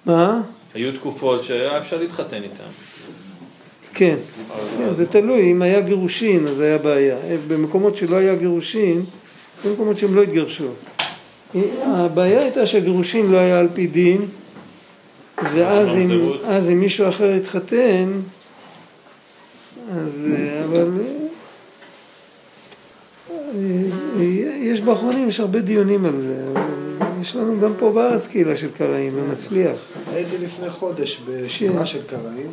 [0.07, 0.43] מה?
[0.75, 2.71] היו תקופות שהיה אפשר להתחתן איתם.
[3.95, 4.17] כן,
[4.79, 7.17] כן, זה תלוי, אם היה גירושין אז היה בעיה.
[7.49, 9.03] במקומות שלא היה גירושין,
[9.65, 10.69] במקומות שהם לא התגרשו.
[11.83, 14.27] הבעיה הייתה שהגירושין לא היה על פי דין,
[15.55, 16.33] ואז אם.
[16.47, 18.13] אז אם מישהו אחר התחתן,
[19.93, 20.91] אז אה, אבל
[24.21, 24.25] אה,
[24.61, 26.45] יש באחרונים, יש הרבה דיונים על זה.
[27.21, 29.77] יש לנו גם פה בארץ קהילה של קראים, ומצליח.
[30.15, 31.23] הייתי לפני חודש כן.
[31.47, 32.53] בשבעה של קראים.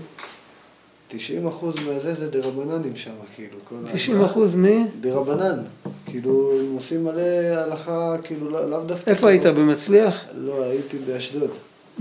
[1.08, 3.58] 90 אחוז מהזה זה דרבננים שם, כאילו.
[3.70, 4.66] כל ה- 90 אחוז מ...
[5.02, 5.58] דרבנן.
[6.06, 7.22] כאילו, הם עושים מלא
[7.56, 9.10] הלכה, כאילו, לא- לאו דווקא...
[9.10, 9.46] איפה היית?
[9.46, 10.24] במצליח?
[10.38, 11.50] לא, הייתי באשדוד.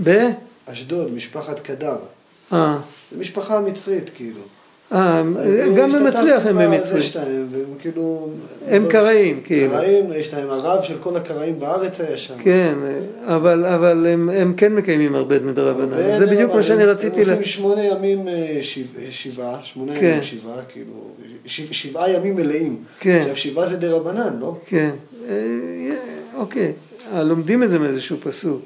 [0.03, 0.29] ב?
[0.65, 1.97] אשדוד, משפחת קדר.
[2.53, 2.77] אה.
[3.11, 4.41] זו משפחה מצרית, כאילו.
[4.93, 5.23] אה,
[5.77, 7.01] גם במצליח הם במצרים.
[7.51, 8.29] והם כאילו...
[8.67, 9.71] הם קראים, כאילו.
[9.71, 12.33] קראים, יש להם הרב של כל הקראים בארץ היה שם.
[12.43, 12.73] כן,
[13.27, 16.17] אבל, אבל הם, הם כן מקיימים הרבה מדרבנן.
[16.19, 16.51] זה בדיוק.
[16.53, 17.29] מה שאני הם- רציתי הם.
[17.29, 20.05] עושים שמונה ימים אה, שבע- שבעה, שמונה כן.
[20.05, 20.91] ימים שבעה, כאילו,
[21.45, 22.77] שבע- שבעה ימים מלאים.
[22.99, 23.17] כן.
[23.21, 24.57] עכשיו, שבעה זה דרבנן, לא?
[24.65, 24.89] כן,
[25.29, 25.33] אה,
[26.37, 26.71] אוקיי,
[27.13, 28.61] אה, לומדים את זה מאיזשהו פסוק.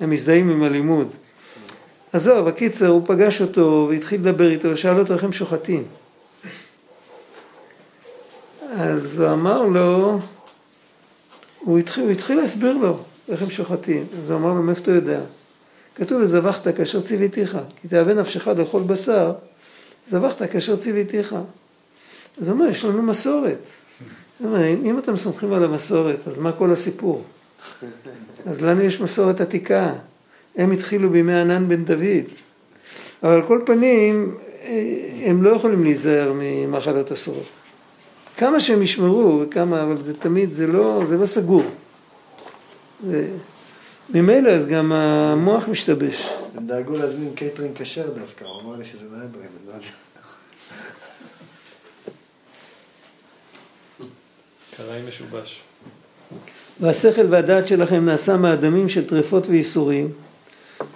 [0.00, 1.08] הם מזדהים עם הלימוד.
[2.16, 5.84] עזוב, הקיצר, הוא פגש אותו והתחיל לדבר איתו ושאל אותו איך הם שוחטים.
[8.76, 10.18] אז הוא אמר לו,
[11.58, 12.98] הוא התחיל, הוא התחיל להסביר לו
[13.28, 14.06] איך הם שוחטים.
[14.22, 15.20] אז הוא אמר לו, מאיפה אתה יודע?
[15.94, 19.32] כתוב, וזבחת כאשר ציוויתיך, כי תאווה נפשך לאכול בשר,
[20.08, 21.36] זבחת כאשר ציוויתיך.
[22.40, 23.68] אז הוא אומר, יש לנו מסורת.
[24.44, 27.24] אומר, אם אתם סומכים על המסורת, אז מה כל הסיפור?
[28.46, 29.92] אז לנו יש מסורת עתיקה.
[30.56, 32.24] הם התחילו בימי ענן בן דוד.
[33.22, 34.82] אבל על כל פנים, אה,
[35.22, 37.46] הם לא יכולים להיזהר ממאכלות אסורות.
[38.36, 41.62] כמה שהם ישמרו, כמה, אבל זה תמיד, זה לא, זה לא סגור.
[43.06, 43.28] זה-
[44.14, 46.28] ממילא אז גם המוח משתבש.
[46.56, 49.86] הם דאגו להזמין קייטרינג כשר דווקא, הוא אמר לי שזה מהדרין, אני לא יודע.
[54.76, 55.60] קרעי משובש.
[56.80, 60.08] והשכל והדעת שלכם נעשה מהדמים של טרפות וייסורים,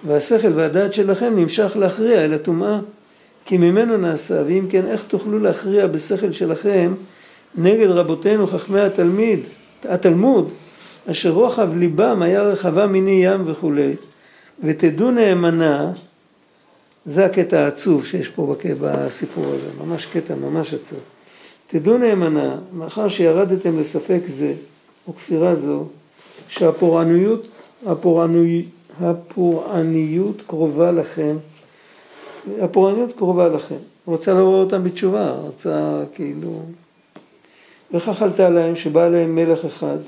[0.07, 2.79] והשכל והדעת שלכם נמשך להכריע אל הטומאה,
[3.45, 6.95] כי ממנו נעשה, ואם כן איך תוכלו להכריע בשכל שלכם
[7.55, 9.41] נגד רבותינו חכמי התלמיד,
[9.85, 10.51] התלמוד,
[11.11, 13.95] אשר רוחב ליבם היה רחבה מיני ים וכולי,
[14.65, 15.93] ותדעו נאמנה,
[17.07, 20.99] זה הקטע העצוב שיש פה בסיפור הזה, ממש קטע ממש עצוב.
[21.67, 24.53] תדעו נאמנה, מאחר שירדתם לספק זה,
[25.09, 25.85] או כפירה זו,
[26.49, 27.49] שהפורעניות,
[27.87, 28.65] הפורענוי,
[29.01, 31.37] הפורעניות קרובה לכם,
[32.61, 33.77] הפורעניות קרובה לכם.
[34.05, 36.63] הוא רצה לעורר אותם בתשובה, רצה כאילו...
[37.95, 39.99] וכך עלתה להם שבא עליהם מלך אחד,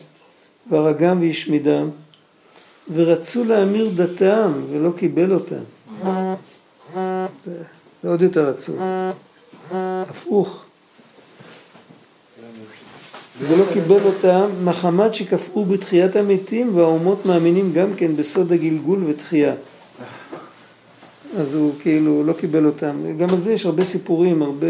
[0.70, 1.88] והרגם והשמידם,
[2.94, 5.62] ורצו להמיר דתם, ולא קיבל אותם.
[8.02, 8.78] זה עוד יותר עצוב.
[9.70, 10.62] הפוך.
[13.48, 19.55] ולא קיבל אותם מחמת שקפאו בתחיית המתים והאומות מאמינים גם כן בסוד הגלגול ותחייה.
[21.38, 22.96] אז הוא כאילו לא קיבל אותם.
[23.18, 24.66] גם על זה יש הרבה סיפורים, הרבה...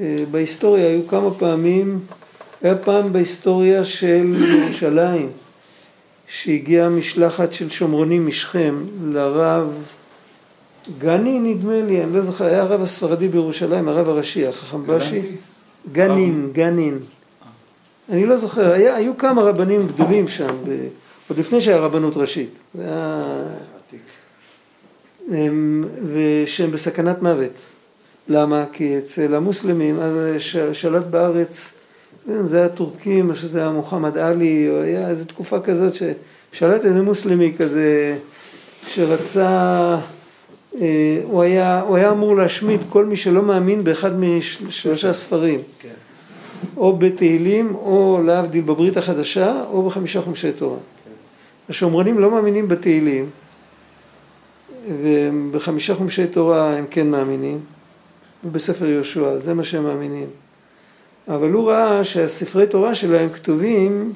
[0.00, 1.98] אה, בהיסטוריה היו כמה פעמים,
[2.62, 5.28] היה פעם בהיסטוריה של ירושלים,
[6.28, 9.72] שהגיעה משלחת של שומרונים משכם לרב
[10.98, 15.20] גני נדמה לי, אני לא זוכר, היה הרב הספרדי בירושלים, הרב הראשי, החכם בשי.
[15.92, 16.98] גנין, גנין.
[18.08, 20.88] אני לא זוכר, היה, היו כמה רבנים גדולים שם, ב,
[21.28, 22.58] עוד לפני שהיה רבנות ראשית.
[22.74, 23.44] זה היה...
[25.30, 27.52] הם, ושהם בסכנת מוות.
[28.28, 28.64] למה?
[28.72, 31.72] כי אצל המוסלמים, אז ש- שלט בארץ,
[32.44, 37.02] זה היה טורקים, או שזה היה מוחמד עלי, או היה איזו תקופה כזאת ששלט איזה
[37.02, 38.18] מוסלמי כזה,
[38.86, 39.96] שרצה,
[41.22, 45.60] הוא היה, הוא היה אמור להשמיד כל מי שלא מאמין באחד משלושה ספרים.
[45.80, 45.88] כן.
[46.76, 50.78] או בתהילים, או להבדיל בברית החדשה, או בחמישה חומשי תורה.
[51.68, 53.30] השומרונים לא מאמינים בתהילים,
[55.02, 57.60] ובחמישה חומשי תורה הם כן מאמינים,
[58.44, 60.26] ובספר יהושע, זה מה שהם מאמינים.
[61.28, 64.12] אבל הוא ראה שהספרי תורה שלהם כתובים,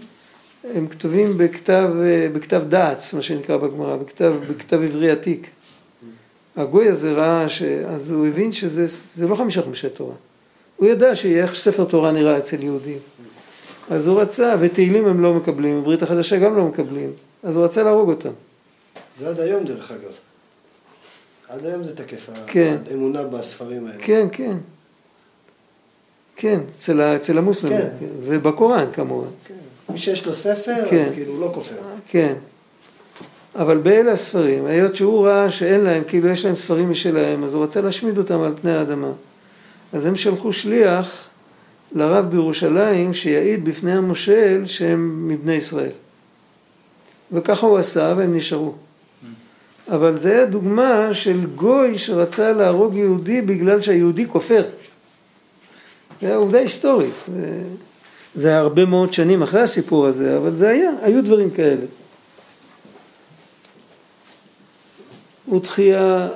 [0.75, 1.91] הם כתובים בכתב,
[2.33, 5.47] בכתב דעץ, מה שנקרא בגמרא, בכתב, בכתב עברי עתיק.
[6.57, 7.63] הגוי הזה ראה, ש...
[7.63, 10.15] אז הוא הבין שזה זה לא חמישה חומשי תורה.
[10.77, 12.99] הוא ידע שאיך ספר תורה נראה אצל יהודים.
[13.91, 17.13] אז הוא רצה, ותהילים הם לא מקבלים, וברית החדשה גם לא מקבלים.
[17.43, 18.33] אז הוא רצה להרוג אותם.
[19.17, 20.13] זה עד היום דרך אגב.
[21.49, 22.77] עד היום זה תקף, כן.
[22.91, 23.99] האמונה בספרים האלה.
[24.03, 24.57] כן, כן.
[26.37, 27.79] כן, אצל, אצל המוסלמים.
[27.79, 28.07] כן.
[28.21, 29.29] ובקוראן כמובן.
[29.49, 29.55] כן.
[29.93, 31.05] מי שיש לו ספר, כן.
[31.05, 31.75] אז כאילו הוא לא כופר.
[32.09, 32.35] כן.
[33.57, 37.65] אבל באלה הספרים, היות שהוא ראה שאין להם, כאילו יש להם ספרים משלהם, אז הוא
[37.65, 39.11] רצה להשמיד אותם על פני האדמה.
[39.93, 41.29] אז הם שלחו שליח
[41.93, 45.91] לרב בירושלים שיעיד בפני המושל שהם מבני ישראל.
[47.33, 48.75] וככה הוא עשה והם נשארו.
[49.91, 54.63] אבל זה היה דוגמה של גוי שרצה להרוג יהודי בגלל שהיהודי כופר.
[56.21, 57.15] זה היה עובדה היסטורית.
[58.35, 61.87] זה, היה הרבה מאוד שנים אחרי הסיפור הזה, אבל זה היה, היו דברים כאלה.
[65.53, 66.29] ותחייה,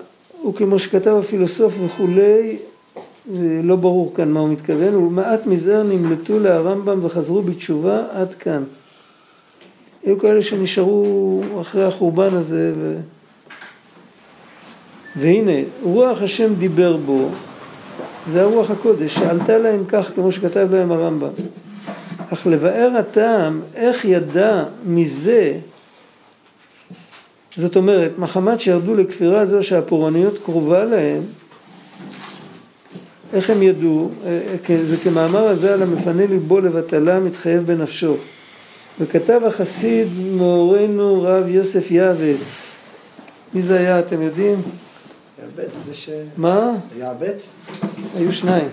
[0.42, 2.56] הוא כמו שכתב הפילוסוף וכולי,
[3.32, 8.62] זה לא ברור כאן מה הוא מתכוון, ומעט מזער נמלטו להרמב"ם וחזרו בתשובה עד כאן.
[10.04, 12.96] היו כאלה שנשארו אחרי החורבן הזה ו...
[15.16, 17.28] והנה, רוח השם דיבר בו,
[18.32, 21.28] זה הרוח הקודש, שעלתה להם כך כמו שכתב להם הרמב"ם.
[22.32, 25.54] אך לבאר הטעם, איך ידע מזה,
[27.56, 31.22] זאת אומרת, מחמת שירדו לכפירה זו שהפורעניות קרובה להם,
[33.32, 34.10] איך הם ידעו?
[34.88, 38.16] זה כמאמר הזה על המפנה ליבו לבטלה מתחייב בנפשו.
[39.00, 42.74] וכתב החסיד מאורנו רב יוסף יעבץ.
[43.54, 44.62] מי זה היה, אתם יודעים?
[45.42, 46.10] יעבץ, זה ש...
[46.36, 46.72] מה?
[46.94, 47.48] זה יעבץ?
[48.14, 48.68] היו שניים.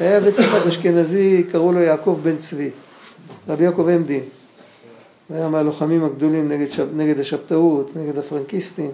[0.00, 2.70] היה יעבץ אחד אשכנזי, קראו לו יעקב בן צבי.
[3.48, 4.22] רבי יעקב עמדין.
[5.30, 6.86] הוא היה מהלוחמים הגדולים נגד, שב...
[6.96, 8.90] נגד השבתאות, נגד הפרנקיסטים.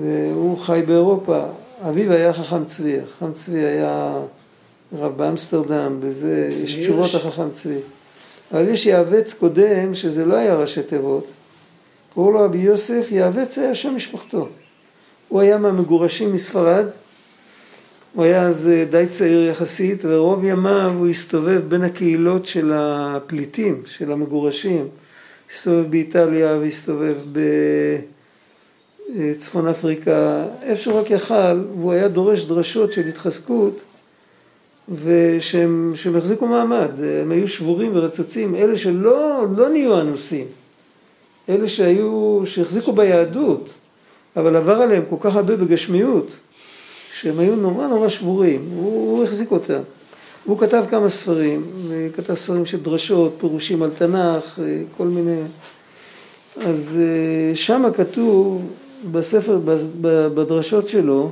[0.00, 1.44] והוא חי באירופה.
[1.88, 2.96] אביו היה חכם צבי.
[3.16, 4.20] חכם צבי היה
[4.98, 7.78] רב באמסטרדם, וזה, יש תשובות לחכם צבי.
[8.52, 11.26] אבל יש יעבץ קודם, שזה לא היה ראשי תיבות.
[12.14, 14.48] קראו לו רבי יוסף, יעבץ היה שם משפחתו.
[15.28, 16.84] הוא היה מהמגורשים מספרד,
[18.14, 23.82] הוא היה אז אה, די צעיר יחסית, ורוב ימיו הוא הסתובב בין הקהילות של הפליטים,
[23.86, 24.88] של המגורשים.
[25.50, 27.16] הסתובב באיטליה והסתובב
[29.16, 33.78] בצפון אפריקה, איפה שהוא רק יכל, והוא היה דורש דרשות של התחזקות,
[34.88, 36.90] ושהם החזיקו מעמד,
[37.22, 40.46] הם היו שבורים ורצוצים, אלה שלא לא נהיו אנוסים,
[41.48, 43.68] אלה שהיו, שהחזיקו ביהדות,
[44.36, 46.36] אבל עבר עליהם כל כך הרבה בגשמיות,
[47.20, 49.80] שהם היו נורא נורא שבורים, הוא, הוא החזיק אותם.
[50.44, 51.66] הוא כתב כמה ספרים,
[52.16, 54.58] כתב ספרים של דרשות, פירושים על תנ"ך,
[54.96, 55.40] כל מיני...
[56.56, 56.98] אז
[57.54, 58.62] שם כתוב
[59.10, 59.58] בספר,
[60.34, 61.30] בדרשות שלו,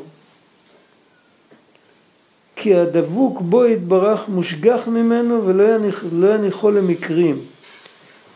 [2.56, 7.38] כי הדבוק בו יתברך מושגח ממנו ולא יניח, לא למקרים.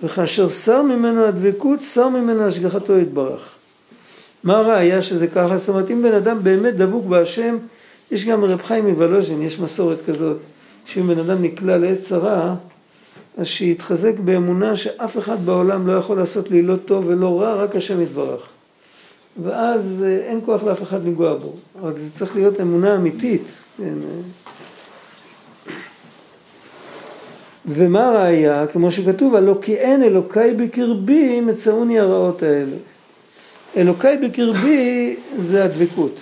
[0.03, 3.62] וכאשר שר ממנו הדבקות, שר ממנו השגחתו יתברך.
[4.45, 5.57] מה הראיה שזה ככה?
[5.57, 7.57] זאת אומרת, אם בן אדם באמת דבוק בהשם,
[8.11, 10.37] יש גם רב חיים מוולוז'ין, יש מסורת כזאת,
[10.87, 12.55] שאם בן אדם נקלע לעת צרה,
[13.39, 17.77] אז שיתחזק באמונה שאף אחד בעולם לא יכול לעשות לי לא טוב ולא רע, רק
[17.77, 18.41] השם יתברך.
[19.43, 21.53] ואז אה, אין כוח לאף אחד לנגוע בו,
[21.83, 23.63] רק זה צריך להיות אמונה אמיתית.
[23.77, 23.95] כן.
[27.67, 28.67] ומה הראיה?
[28.67, 32.77] כמו שכתוב, הלא כי אין אלוקיי בקרבי מצאוני הרעות האלה.
[33.77, 36.21] אלוקיי בקרבי זה הדבקות.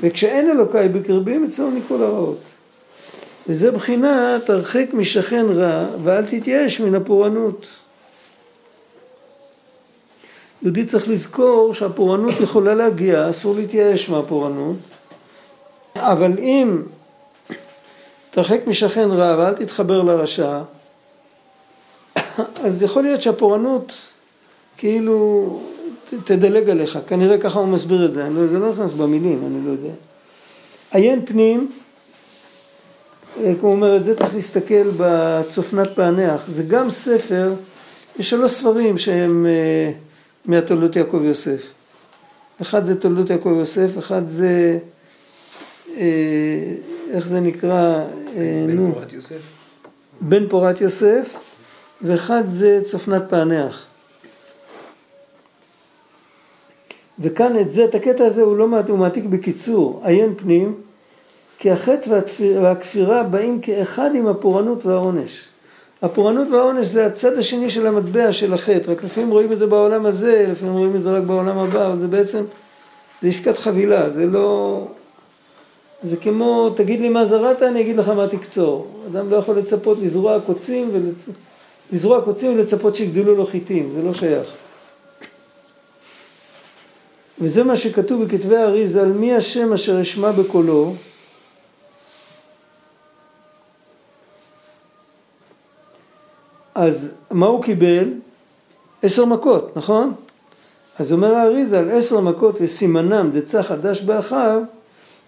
[0.00, 2.38] וכשאין אלוקיי בקרבי מצאוני כל הרעות.
[3.48, 7.66] וזה בחינת הרחק משכן רע ואל תתייאש מן הפורענות.
[10.62, 14.76] יהודי צריך לזכור שהפורענות יכולה להגיע, אסור להתייאש מהפורענות,
[15.96, 16.82] אבל אם
[18.30, 20.60] תרחק משכן רע ואל תתחבר לרשע,
[22.64, 23.92] אז יכול להיות שהפורענות
[24.76, 25.60] כאילו
[26.24, 29.70] תדלג עליך, כנראה ככה הוא מסביר את זה, לא, זה לא נכנס במילים, אני לא
[29.70, 29.94] יודע.
[30.90, 31.70] עיין פנים,
[33.40, 37.52] אה, כמו אומר את זה צריך להסתכל בצופנת פענח, זה גם ספר,
[38.18, 39.92] יש שלוש ספרים שהם אה,
[40.44, 41.72] מהתולדות יעקב יוסף.
[42.62, 44.78] אחד זה תולדות יעקב יוסף, אחד זה,
[45.96, 46.04] אה,
[47.10, 48.04] איך זה נקרא,
[48.66, 49.40] בן נו, פורת יוסף.
[50.20, 51.36] בן פורת יוסף,
[52.02, 53.86] ואחד זה צופנת פענח.
[57.18, 60.74] וכאן את זה, את הקטע הזה הוא לא מעט, הוא מעתיק בקיצור, עיין פנים,
[61.58, 62.20] כי החטא
[62.62, 65.44] והכפירה באים כאחד עם הפורענות והעונש.
[66.02, 70.06] הפורענות והעונש זה הצד השני של המטבע של החטא, רק לפעמים רואים את זה בעולם
[70.06, 72.44] הזה, לפעמים רואים את זה רק בעולם הבא, אבל זה בעצם,
[73.22, 74.80] זה עסקת חבילה, זה לא...
[76.02, 78.86] זה כמו, תגיד לי מה זרעת, אני אגיד לך מה תקצור.
[79.12, 81.28] אדם לא יכול לצפות לזרוע קוצים ולצ...
[81.92, 84.63] לזרוע קוצים ולצפות שיגדלו לו חיטים, זה לא שייך.
[87.38, 90.94] וזה מה שכתוב בכתבי האריזה, על מי השם אשר אשמע בקולו,
[96.74, 98.12] אז מה הוא קיבל?
[99.02, 100.14] עשר מכות, נכון?
[100.98, 104.62] אז אומר האריזה על עשר מכות וסימנם דצה חדש באחיו,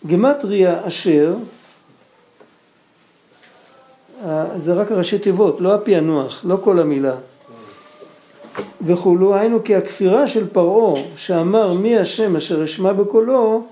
[0.07, 1.35] גמטריה אשר,
[4.25, 7.15] אה, זה רק הראשי תיבות, לא הפענוח, לא כל המילה.
[8.87, 13.63] וכולו, היינו כי הכפירה של פרעה שאמר מי השם אשר אשמע בקולו,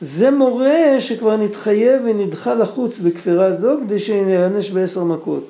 [0.00, 5.44] זה מורה שכבר נתחייב ונדחה לחוץ בכפירה זו כדי שיענש בעשר מכות.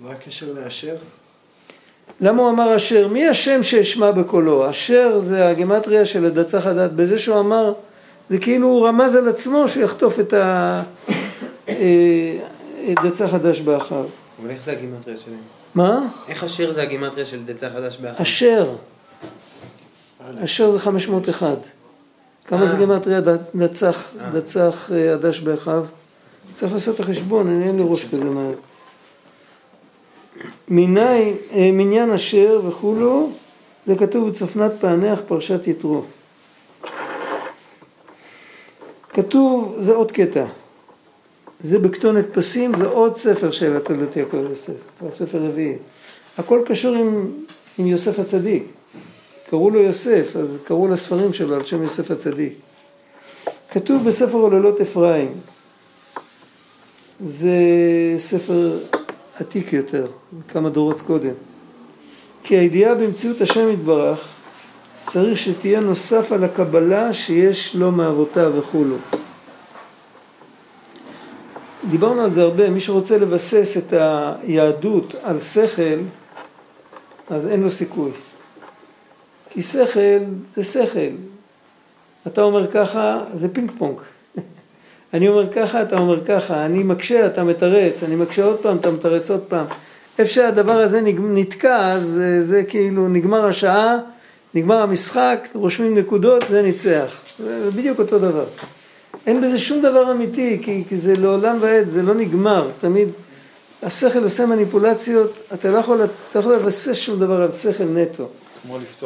[0.00, 0.96] מה הקשר לאשר?
[2.20, 3.08] למה הוא אמר אשר?
[3.08, 4.70] מי השם שאשמע בקולו?
[4.70, 6.90] אשר זה הגימטריה של הדצח הדת.
[6.90, 7.72] בזה שהוא אמר,
[8.30, 10.34] זה כאילו הוא רמז על עצמו שיחטוף את
[12.98, 14.04] הדצח חדש באחיו.
[14.42, 15.63] אבל איך זה הגימטריה שלהם?
[15.74, 16.00] מה?
[16.28, 18.20] איך אשר זה הגימטריה של דצה חדש באחד?
[18.22, 18.74] אשר.
[20.44, 21.58] אשר זה 501.
[22.44, 22.78] כמה זה אה.
[22.78, 24.30] גימטריה ד- דצח, אה.
[24.30, 25.84] דצח אה, הדש באחיו?
[26.54, 28.52] צריך לעשות את החשבון, אני אין לי ראש כזה מהר.
[30.68, 31.34] מיני,
[31.72, 33.30] מניין אשר וכולו,
[33.86, 36.02] זה כתוב בצפנת פענח פרשת יתרו.
[39.10, 40.44] כתוב, זה עוד קטע.
[41.60, 45.76] זה בכתונת פסים, זה עוד ספר של התולדות יעקב יוסף, כבר ספר רביעי.
[46.38, 47.30] הכל קשור עם,
[47.78, 48.62] עם יוסף הצדיק.
[49.50, 52.52] קראו לו יוסף, אז קראו לספרים שלו על שם יוסף הצדיק.
[53.70, 55.32] כתוב בספר עוללות אפרים,
[57.26, 57.58] זה
[58.18, 58.78] ספר
[59.40, 60.06] עתיק יותר,
[60.48, 61.32] כמה דורות קודם.
[62.42, 64.28] כי הידיעה במציאות השם יתברך
[65.06, 68.96] צריך שתהיה נוסף על הקבלה שיש לו מאבותיו וכולו.
[71.90, 75.98] דיברנו על זה הרבה, מי שרוצה לבסס את היהדות על שכל,
[77.30, 78.10] אז אין לו סיכוי.
[79.50, 80.18] כי שכל
[80.56, 81.14] זה שכל.
[82.26, 83.96] אתה אומר ככה, זה פינג פונג.
[85.14, 88.90] אני אומר ככה, אתה אומר ככה, אני מקשה, אתה מתרץ, אני מקשה עוד פעם, אתה
[88.90, 89.66] מתרץ עוד פעם.
[90.18, 93.96] איפה שהדבר הזה נתקע, אז זה, זה כאילו נגמר השעה,
[94.54, 97.20] נגמר המשחק, רושמים נקודות, זה ניצח.
[97.38, 98.44] זה בדיוק אותו דבר.
[99.26, 102.70] אין בזה שום דבר אמיתי, כי, כי זה לעולם ועד, זה לא נגמר.
[102.80, 103.08] תמיד
[103.82, 108.28] השכל עושה מניפולציות, אתה לא יכול, אתה לא יכול לבסס שום דבר על שכל נטו.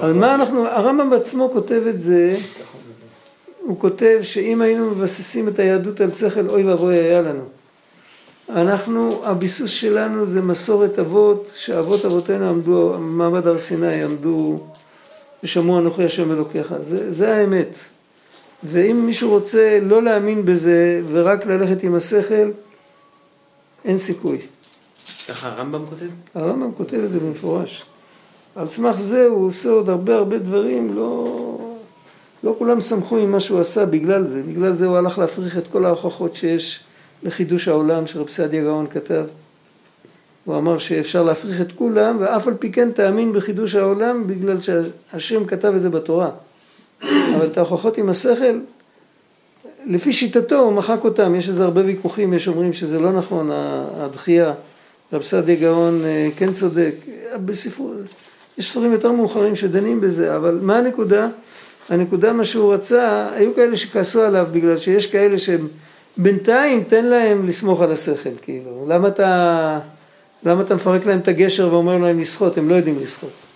[0.00, 2.36] על מה אנחנו, הרמב"ם בעצמו כותב את זה,
[3.60, 7.42] הוא כותב שאם היינו מבססים את היהדות על שכל, אוי ואבוי היה לנו.
[8.48, 14.58] אנחנו, הביסוס שלנו זה מסורת אבות, שאבות אבותינו עמדו, מעמד הר סיני עמדו
[15.44, 16.74] ושמעו אנוכי השם אלוקיך.
[16.80, 17.74] זה, זה האמת.
[18.64, 22.50] ואם מישהו רוצה לא להאמין בזה ורק ללכת עם השכל,
[23.84, 24.38] אין סיכוי.
[25.28, 26.06] ככה הרמב"ם כותב?
[26.34, 27.84] הרמב"ם כותב את זה במפורש.
[28.56, 31.74] על סמך זה הוא עושה עוד הרבה הרבה דברים, לא,
[32.44, 34.42] לא כולם שמחו עם מה שהוא עשה בגלל זה.
[34.42, 36.80] בגלל זה הוא הלך להפריך את כל ההוכחות שיש
[37.22, 39.24] לחידוש העולם שרב סעדיה גאון כתב.
[40.44, 45.44] הוא אמר שאפשר להפריך את כולם, ואף על פי כן תאמין בחידוש העולם בגלל שהשם
[45.44, 46.30] כתב את זה בתורה.
[47.02, 48.58] אבל את ההוכחות עם השכל,
[49.86, 51.34] לפי שיטתו הוא מחק אותם.
[51.34, 53.50] יש איזה הרבה ויכוחים, יש אומרים שזה לא נכון,
[53.96, 54.54] הדחייה.
[55.12, 56.94] רב סעדיה גאון אה, כן צודק.
[57.44, 57.96] בספרות,
[58.58, 61.28] יש ספרים יותר מאוחרים שדנים בזה, אבל מה הנקודה?
[61.88, 65.68] הנקודה מה שהוא רצה, היו כאלה שכעסו עליו בגלל שיש כאלה שהם
[66.16, 68.86] בינתיים תן להם לסמוך על השכל, כאילו.
[68.88, 69.78] למה אתה,
[70.44, 72.58] למה אתה מפרק להם את הגשר ואומר להם לשחות?
[72.58, 73.47] הם לא יודעים לשחות.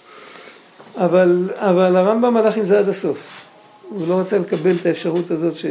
[0.97, 3.47] אבל, אבל הרמב"ם הלך עם זה עד הסוף.
[3.89, 5.67] הוא לא רצה לקבל את האפשרות הזאת ש,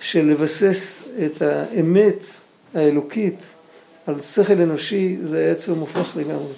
[0.00, 2.18] של לבסס את האמת
[2.74, 3.38] האלוקית
[4.06, 6.52] על שכל אנושי, זה היה אצלו מופרך לגמרי.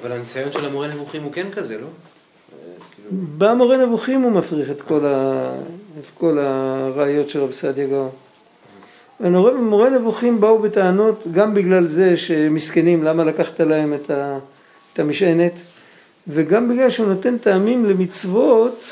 [0.00, 1.86] אבל הניסיון של המורה נבוכים הוא כן כזה, לא?
[2.94, 5.52] כאילו, במורה נבוכים הוא מפריך את כל, ה...
[6.00, 8.10] את כל הראיות של רב סעדיה גאון.
[9.56, 14.38] מורה נבוכים באו בטענות גם בגלל זה שמסכנים, למה לקחת להם את, ה...
[14.92, 15.52] את המשענת,
[16.28, 18.84] וגם בגלל שהוא נותן טעמים למצוות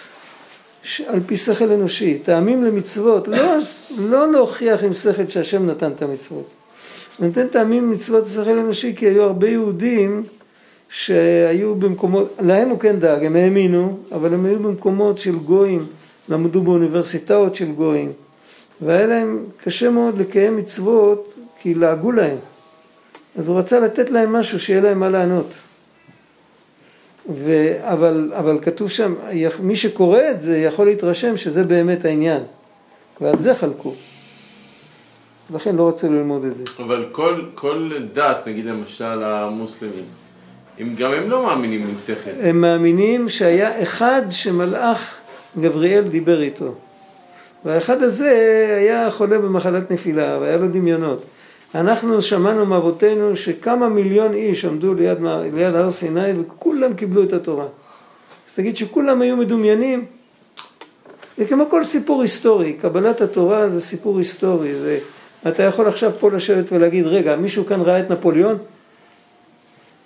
[1.06, 2.18] על פי שכל אנושי.
[2.18, 3.56] טעמים למצוות, לא,
[3.98, 6.48] לא להוכיח עם שכל שהשם נתן את המצוות.
[7.18, 10.24] הוא נותן טעמים למצוות שכל אנושי כי היו הרבה יהודים
[10.88, 15.86] שהיו במקומות, להם הוא כן דאג, הם האמינו, אבל הם היו במקומות של גויים,
[16.28, 18.12] למדו באוניברסיטאות של גויים,
[18.80, 22.36] והיה להם קשה מאוד לקיים מצוות כי לעגו להם.
[23.38, 25.46] אז הוא רצה לתת להם משהו שיהיה להם מה לענות.
[27.28, 27.72] ו...
[27.80, 29.14] אבל, אבל כתוב שם,
[29.60, 32.42] מי שקורא את זה יכול להתרשם שזה באמת העניין,
[33.20, 33.94] ועל זה חלקו.
[35.54, 36.64] לכן לא רצו ללמוד את זה.
[36.78, 40.04] אבל כל, כל דת, נגיד למשל המוסלמים,
[40.78, 42.30] הם, גם הם לא מאמינים עם שכל.
[42.42, 45.20] הם מאמינים שהיה אחד שמלאך
[45.60, 46.74] גבריאל דיבר איתו.
[47.64, 48.30] והאחד הזה
[48.78, 51.24] היה חולה במחלת נפילה והיה לו דמיונות.
[51.74, 55.18] אנחנו שמענו מאבותינו שכמה מיליון איש עמדו ליד,
[55.54, 57.66] ליד הר סיני וכולם קיבלו את התורה.
[58.48, 60.04] אז תגיד שכולם היו מדומיינים.
[61.38, 64.74] זה כמו כל סיפור היסטורי, קבלת התורה זה סיפור היסטורי.
[64.74, 64.98] זה,
[65.48, 68.58] אתה יכול עכשיו פה לשבת ולהגיד, רגע, מישהו כאן ראה את נפוליאון?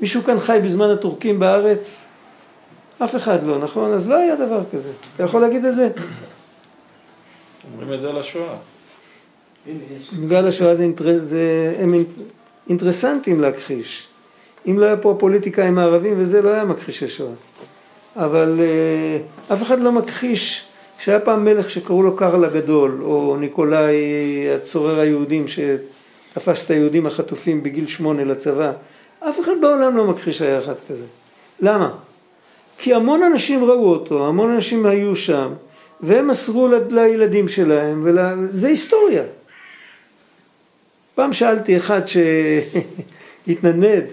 [0.00, 2.04] מישהו כאן חי בזמן הטורקים בארץ?
[2.98, 3.92] אף אחד לא, נכון?
[3.92, 4.92] אז לא היה דבר כזה.
[5.14, 5.88] אתה יכול להגיד את זה?
[7.72, 8.54] אומרים את זה על השואה.
[10.20, 11.24] בגלל השואה זה, אינטר...
[11.24, 11.74] זה...
[11.78, 12.08] הם אינט...
[12.68, 14.08] אינטרסנטים להכחיש.
[14.66, 17.30] אם לא היה פה הפוליטיקאים הערבים וזה לא היה מכחישי שואה.
[18.16, 20.64] אבל uh, אף אחד לא מכחיש
[20.98, 23.94] שהיה פעם מלך שקראו לו קרל הגדול, או ניקולאי
[24.54, 28.72] הצורר היהודים שתפס את היהודים החטופים בגיל שמונה לצבא.
[29.20, 31.04] אף אחד בעולם לא מכחיש שהיה אחד כזה.
[31.60, 31.90] למה?
[32.78, 35.52] כי המון אנשים ראו אותו, המון אנשים היו שם,
[36.00, 38.18] והם מסרו לילדים שלהם, ול...
[38.50, 39.22] זה היסטוריה.
[41.18, 42.00] פעם שאלתי אחד
[43.46, 44.04] שהתנדנד,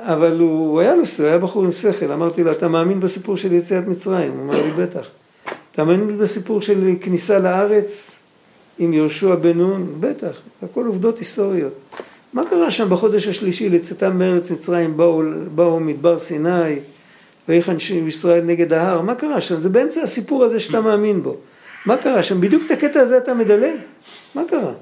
[0.00, 3.52] אבל הוא, היה לו, הוא היה בחור עם שכל, אמרתי לו, אתה מאמין בסיפור של
[3.52, 4.32] יציאת מצרים?
[4.32, 5.06] הוא אמר לי, בטח.
[5.72, 8.16] אתה מאמין בסיפור של כניסה לארץ
[8.78, 9.94] עם יהושע בן נון?
[10.00, 11.72] בטח, הכל עובדות היסטוריות.
[12.32, 15.22] מה קרה שם בחודש השלישי לצאתם מארץ מצרים, באו,
[15.54, 16.78] באו מדבר סיני,
[17.48, 17.76] ויחן
[18.06, 19.58] ישראל נגד ההר, מה קרה שם?
[19.58, 21.36] זה באמצע הסיפור הזה שאתה מאמין בו.
[21.86, 22.40] מה קרה שם?
[22.40, 23.76] בדיוק את הקטע הזה אתה מדלג?
[24.34, 24.72] מה קרה?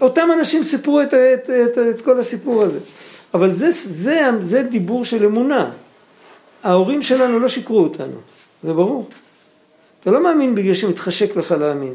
[0.00, 2.78] אותם אנשים סיפרו את, את, את, את כל הסיפור הזה.
[3.34, 5.70] אבל זה, זה, זה דיבור של אמונה.
[6.62, 8.16] ההורים שלנו לא שיקרו אותנו,
[8.62, 9.08] זה ברור.
[10.00, 11.94] אתה לא מאמין בגלל שמתחשק לך להאמין.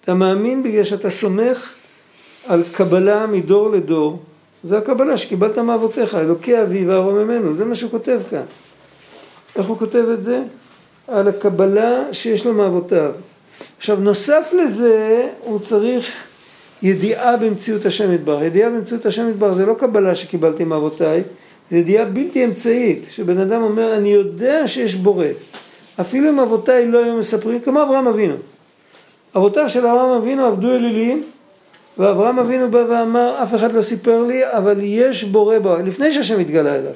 [0.00, 1.74] אתה מאמין בגלל שאתה סומך
[2.46, 4.18] על קבלה מדור לדור.
[4.64, 8.44] זה הקבלה שקיבלת מאבותיך, אלוקי אבי וארוממנו, זה מה שהוא כותב כאן.
[9.56, 10.42] איך הוא כותב את זה?
[11.08, 13.12] על הקבלה שיש לו מאבותיו.
[13.78, 16.24] עכשיו נוסף לזה הוא צריך
[16.82, 18.44] ידיעה במציאות השם ידבר.
[18.44, 21.22] ידיעה במציאות השם ידבר זה לא קבלה שקיבלתי מאבותיי,
[21.70, 25.26] זה ידיעה בלתי אמצעית, שבן אדם אומר אני יודע שיש בורא.
[26.00, 28.34] אפילו אם אבותיי לא היו מספרים, כמו אברהם אבינו.
[29.36, 31.22] אבותיו של אברהם אבינו עבדו אלילים,
[31.98, 36.40] ואברהם אבינו בא ואמר אף אחד לא סיפר לי, אבל יש בורא בו, לפני שהשם
[36.40, 36.92] התגלה אליו.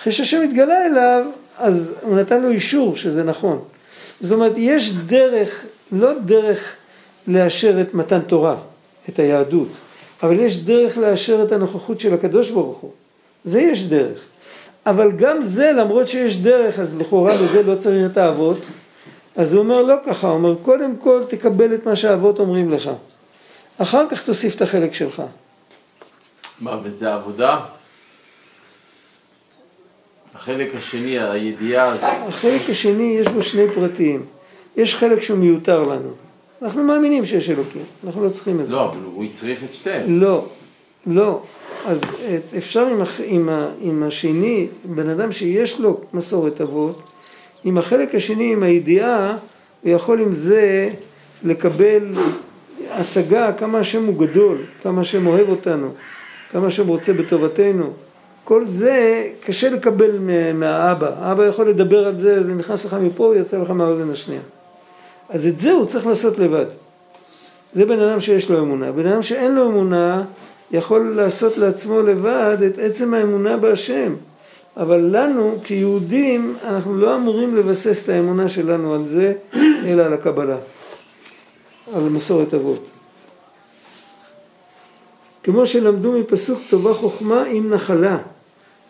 [0.00, 1.26] אחרי שהשם התגלה אליו,
[1.58, 3.58] אז הוא נתן לו אישור שזה נכון.
[4.20, 6.72] זאת אומרת, יש דרך, לא דרך
[7.28, 8.56] לאשר את מתן תורה,
[9.08, 9.68] את היהדות,
[10.22, 12.90] אבל יש דרך לאשר את הנוכחות של הקדוש ברוך הוא.
[13.44, 14.20] זה יש דרך.
[14.86, 18.58] אבל גם זה, למרות שיש דרך, אז לכאורה לזה לא צריך את האבות,
[19.36, 22.90] אז הוא אומר לא ככה, הוא אומר קודם כל תקבל את מה שהאבות אומרים לך.
[23.78, 25.22] אחר כך תוסיף את החלק שלך.
[26.60, 27.60] מה, וזה עבודה?
[30.34, 34.26] החלק השני, הידיעה הזאת, החלק השני יש בו שני פרטים.
[34.76, 36.25] יש חלק שהוא מיותר לנו.
[36.62, 38.72] אנחנו מאמינים שיש אלוקים, אנחנו לא צריכים את זה.
[38.72, 40.20] לא, אבל הוא הצריך את שתיהם.
[40.20, 40.44] לא,
[41.06, 41.40] לא.
[41.86, 42.00] אז
[42.58, 43.48] אפשר עם, עם,
[43.80, 47.02] עם השני, בן אדם שיש לו מסורת אבות,
[47.64, 49.36] עם החלק השני, עם הידיעה,
[49.82, 50.88] הוא יכול עם זה
[51.44, 52.12] לקבל
[52.90, 55.88] השגה כמה השם הוא גדול, כמה השם אוהב אותנו,
[56.52, 57.90] כמה השם רוצה בטובתנו.
[58.44, 61.10] כל זה קשה לקבל מה- מהאבא.
[61.20, 64.40] האבא יכול לדבר על זה, זה נכנס לך מפה, יוצא לך מהאוזן השנייה.
[65.28, 66.66] אז את זה הוא צריך לעשות לבד.
[67.74, 68.92] זה בן אדם שיש לו אמונה.
[68.92, 70.24] בן אדם שאין לו אמונה
[70.70, 74.14] יכול לעשות לעצמו לבד את עצם האמונה בהשם.
[74.76, 79.32] אבל לנו כיהודים אנחנו לא אמורים לבסס את האמונה שלנו על זה,
[79.86, 80.56] אלא על הקבלה,
[81.94, 82.86] על מסורת אבות.
[85.42, 88.18] כמו שלמדו מפסוק טובה חוכמה עם נחלה.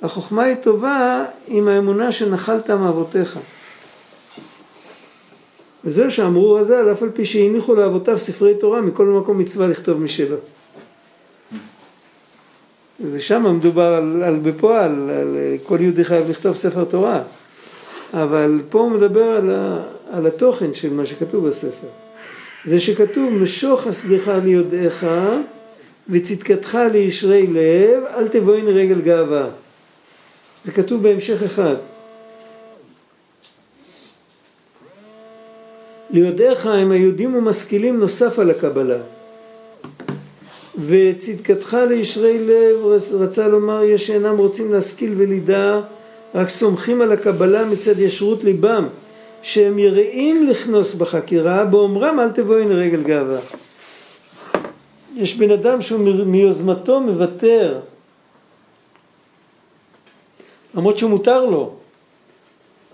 [0.02, 3.38] החוכמה היא טובה עם האמונה שנחלת מאבותיך.
[5.86, 10.36] וזהו שאמרו רז"ל, אף על פי שהניחו לאבותיו ספרי תורה, מכל מקום מצווה לכתוב משלו.
[13.04, 17.22] זה שם מדובר על, על בפועל, על כל יהודי חייב לכתוב ספר תורה.
[18.14, 19.82] אבל פה הוא מדבר על, ה,
[20.12, 21.86] על התוכן של מה שכתוב בספר.
[22.64, 25.04] זה שכתוב, משוך חסדך ליודעך
[26.08, 29.48] וצדקתך לישרי לב, אל תבואיני רגל גאווה.
[30.64, 31.76] זה כתוב בהמשך אחד.
[36.10, 38.98] ליודעך הם היהודים ומשכילים נוסף על הקבלה.
[40.78, 45.80] וצדקתך לישרי לב רצה לומר יש שאינם רוצים להשכיל ולידע
[46.34, 48.86] רק סומכים על הקבלה מצד ישרות ליבם
[49.42, 53.38] שהם יראים לכנוס בחקירה באומרם אל תבואי הנה רגל גאווה
[55.16, 57.80] יש בן אדם שהוא מיוזמתו מוותר
[60.74, 61.74] למרות שמותר לו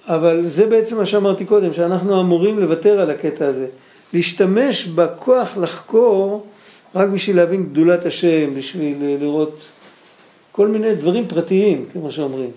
[0.07, 3.67] אבל זה בעצם מה שאמרתי קודם שאנחנו אמורים לוותר על הקטע הזה
[4.13, 6.47] להשתמש בכוח לחקור
[6.95, 9.61] רק בשביל להבין גדולת השם, בשביל לראות
[10.53, 12.51] כל מיני דברים פרטיים, כמו שאומרים,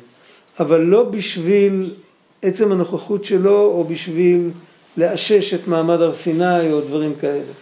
[0.59, 1.93] אבל לא בשביל
[2.41, 4.49] עצם הנוכחות שלו או בשביל
[4.97, 7.53] לאשש את מעמד הר סיני או דברים כאלה.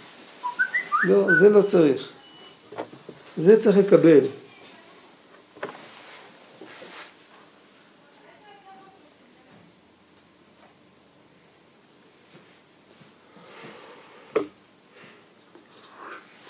[1.03, 2.09] לא, זה לא צריך.
[3.37, 4.19] זה צריך לקבל.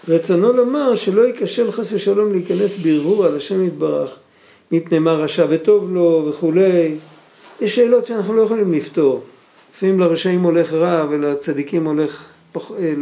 [0.08, 4.16] רצונו לומר שלא ייכשל חס ושלום להיכנס בהרהור על השם יתברך
[4.72, 6.95] מפני מה רשע וטוב לו וכולי.
[7.62, 9.24] יש שאלות שאנחנו לא יכולים לפתור.
[9.76, 12.72] לפעמים לרשעים הולך רע ולצדיקים הולך, פח...
[12.72, 12.93] אה,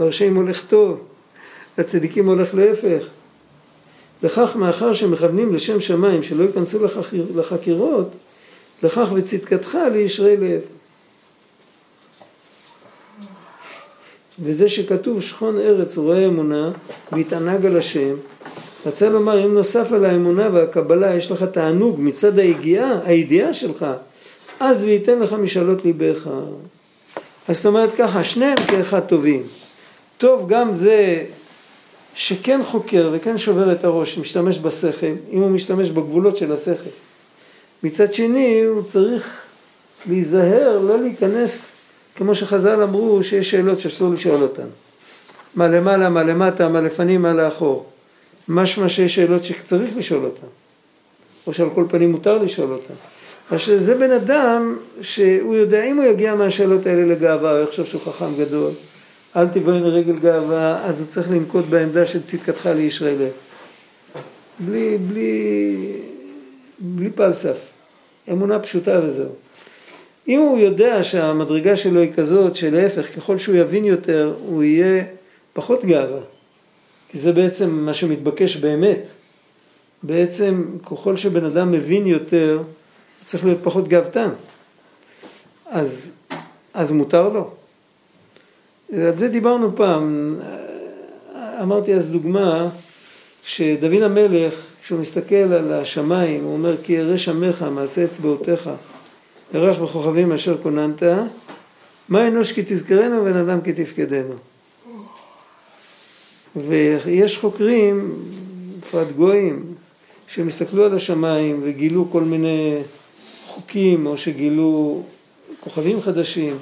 [0.00, 1.00] לרשעים הולך טוב,
[1.78, 3.04] לצדיקים הולך להפך.
[4.22, 8.08] לכך מאחר שמכוונים לשם שמיים שלא ייכנסו לחקיר, לחקירות,
[8.82, 10.60] לכך וצדקתך לישרי לב.
[14.42, 16.70] וזה שכתוב שכון ארץ ורואה אמונה
[17.12, 18.14] והתענג על השם,
[18.86, 23.86] רצה לומר אם נוסף על האמונה והקבלה יש לך תענוג מצד היגיעה, הידיעה שלך,
[24.60, 26.28] אז וייתן לך משאלות ליבך.
[27.48, 29.42] אז זאת אומרת ככה, שניהם כאחד טובים.
[30.18, 31.24] טוב גם זה
[32.14, 36.90] שכן חוקר וכן שובר את הראש, משתמש בשכל, אם הוא משתמש בגבולות של השכל.
[37.82, 39.40] מצד שני הוא צריך
[40.08, 41.73] להיזהר, לא להיכנס
[42.16, 44.66] כמו שחז"ל אמרו שיש שאלות שאסור לשאול אותן.
[45.54, 47.86] מה למעלה, מה למטה, מה לפנים, מה לאחור.
[48.48, 50.46] משמע שיש שאלות שצריך לשאול אותן.
[51.46, 52.94] או שעל כל פנים מותר לשאול אותן.
[53.50, 58.00] אז זה בן אדם שהוא יודע, אם הוא יגיע מהשאלות האלה לגאווה, הוא יחשוב שהוא
[58.00, 58.70] חכם גדול,
[59.36, 63.30] אל תבואי לרגל גאווה, אז הוא צריך לנקוט בעמדה של צדקתך לישרי לב.
[64.58, 65.76] בלי, בלי,
[66.78, 67.56] בלי פלסף.
[68.32, 69.28] אמונה פשוטה וזהו.
[70.28, 75.04] אם הוא יודע שהמדרגה שלו היא כזאת שלהפך ככל שהוא יבין יותר הוא יהיה
[75.52, 76.20] פחות גאווה.
[77.08, 79.06] כי זה בעצם מה שמתבקש באמת.
[80.02, 84.30] בעצם ככל שבן אדם מבין יותר הוא צריך להיות פחות גאוותן.
[85.66, 86.12] אז,
[86.74, 87.50] אז מותר לו.
[88.92, 90.36] על זה דיברנו פעם.
[91.62, 92.68] אמרתי אז דוגמה
[93.44, 98.70] שדוד המלך כשהוא מסתכל על השמיים הוא אומר כי אראה שמך מעשה אצבעותיך
[99.54, 101.02] ירח בכוכבים אשר כוננת,
[102.08, 104.34] מה אנוש כי תזכרנו ובן אדם כי תפקדנו.
[106.56, 108.14] ויש חוקרים,
[108.80, 109.64] בפרט גויים,
[110.26, 112.78] שהם הסתכלו על השמיים וגילו כל מיני
[113.46, 115.02] חוקים או שגילו
[115.60, 116.56] כוכבים חדשים,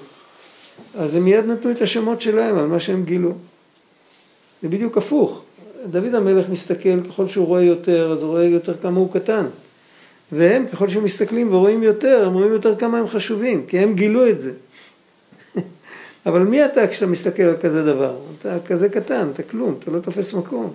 [0.95, 3.33] אז הם מיד נתנו את השמות שלהם על מה שהם גילו.
[4.63, 5.43] זה בדיוק הפוך.
[5.91, 9.47] דוד המלך מסתכל, ככל שהוא רואה יותר, אז הוא רואה יותר כמה הוא קטן.
[10.33, 14.29] והם ככל שהם מסתכלים ורואים יותר, הם רואים יותר כמה הם חשובים, כי הם גילו
[14.29, 14.53] את זה.
[16.27, 18.17] אבל מי אתה כשאתה מסתכל על כזה דבר?
[18.39, 20.73] אתה כזה קטן, אתה כלום, אתה לא תופס מקום.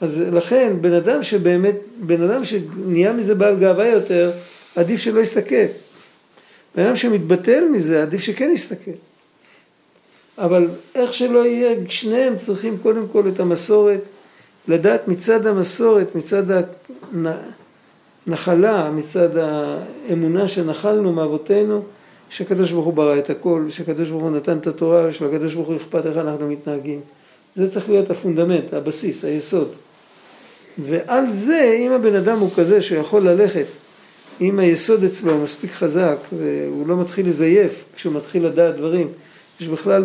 [0.00, 4.32] אז לכן, בן אדם שבאמת, בן אדם שנהיה מזה בעל גאווה יותר,
[4.76, 5.64] עדיף שלא יסתכל.
[6.76, 8.90] בן אדם שמתבטל מזה, עדיף שכן יסתכל.
[10.38, 14.00] אבל איך שלא יהיה, שניהם צריכים קודם כל את המסורת,
[14.68, 16.50] לדעת מצד המסורת, מצד
[18.26, 21.82] נחלה מצד האמונה שנחלנו מאבותינו,
[22.30, 25.76] שהקדוש ברוך הוא ברא את הכל, שהקדוש ברוך הוא נתן את התורה, שלקדוש ברוך הוא
[25.76, 27.00] אכפת איך אנחנו מתנהגים.
[27.56, 29.68] זה צריך להיות הפונדמנט, הבסיס, היסוד.
[30.78, 33.66] ועל זה, אם הבן אדם הוא כזה שיכול ללכת,
[34.40, 39.08] אם היסוד אצלו מספיק חזק, והוא לא מתחיל לזייף כשהוא מתחיל לדעת דברים,
[39.60, 40.04] יש בכלל,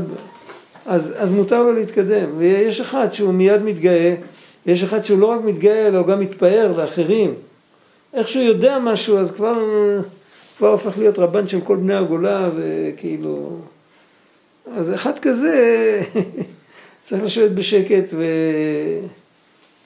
[0.86, 2.30] אז, אז מותר לו להתקדם.
[2.38, 4.16] ויש אחד שהוא מיד מתגאה,
[4.66, 7.34] יש אחד שהוא לא רק מתגאה, אלא הוא גם מתפאר לאחרים.
[8.14, 9.57] איך שהוא יודע משהו, אז כבר,
[10.57, 13.57] כבר הופך להיות רבן של כל בני הגולה, וכאילו...
[14.76, 16.01] אז אחד כזה
[17.01, 18.14] צריך לשבת בשקט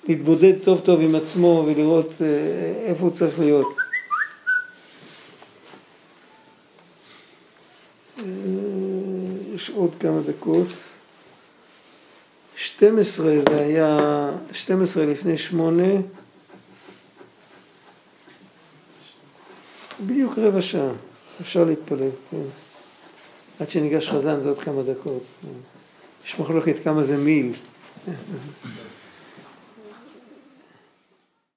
[0.08, 2.28] ולהתבודד טוב טוב עם עצמו ולראות אה,
[2.86, 3.76] איפה הוא צריך להיות.
[8.20, 8.24] אה,
[9.56, 10.68] יש עוד כמה דקות.
[12.58, 15.84] 12 זה היה, 12 לפני 8
[20.02, 20.92] בדיוק רבע שעה,
[21.42, 22.38] אפשר להתפלל, כן.
[23.60, 25.24] עד שניגש חזן זה עוד כמה דקות.
[26.26, 27.54] יש מחלוקת כמה זה מיל.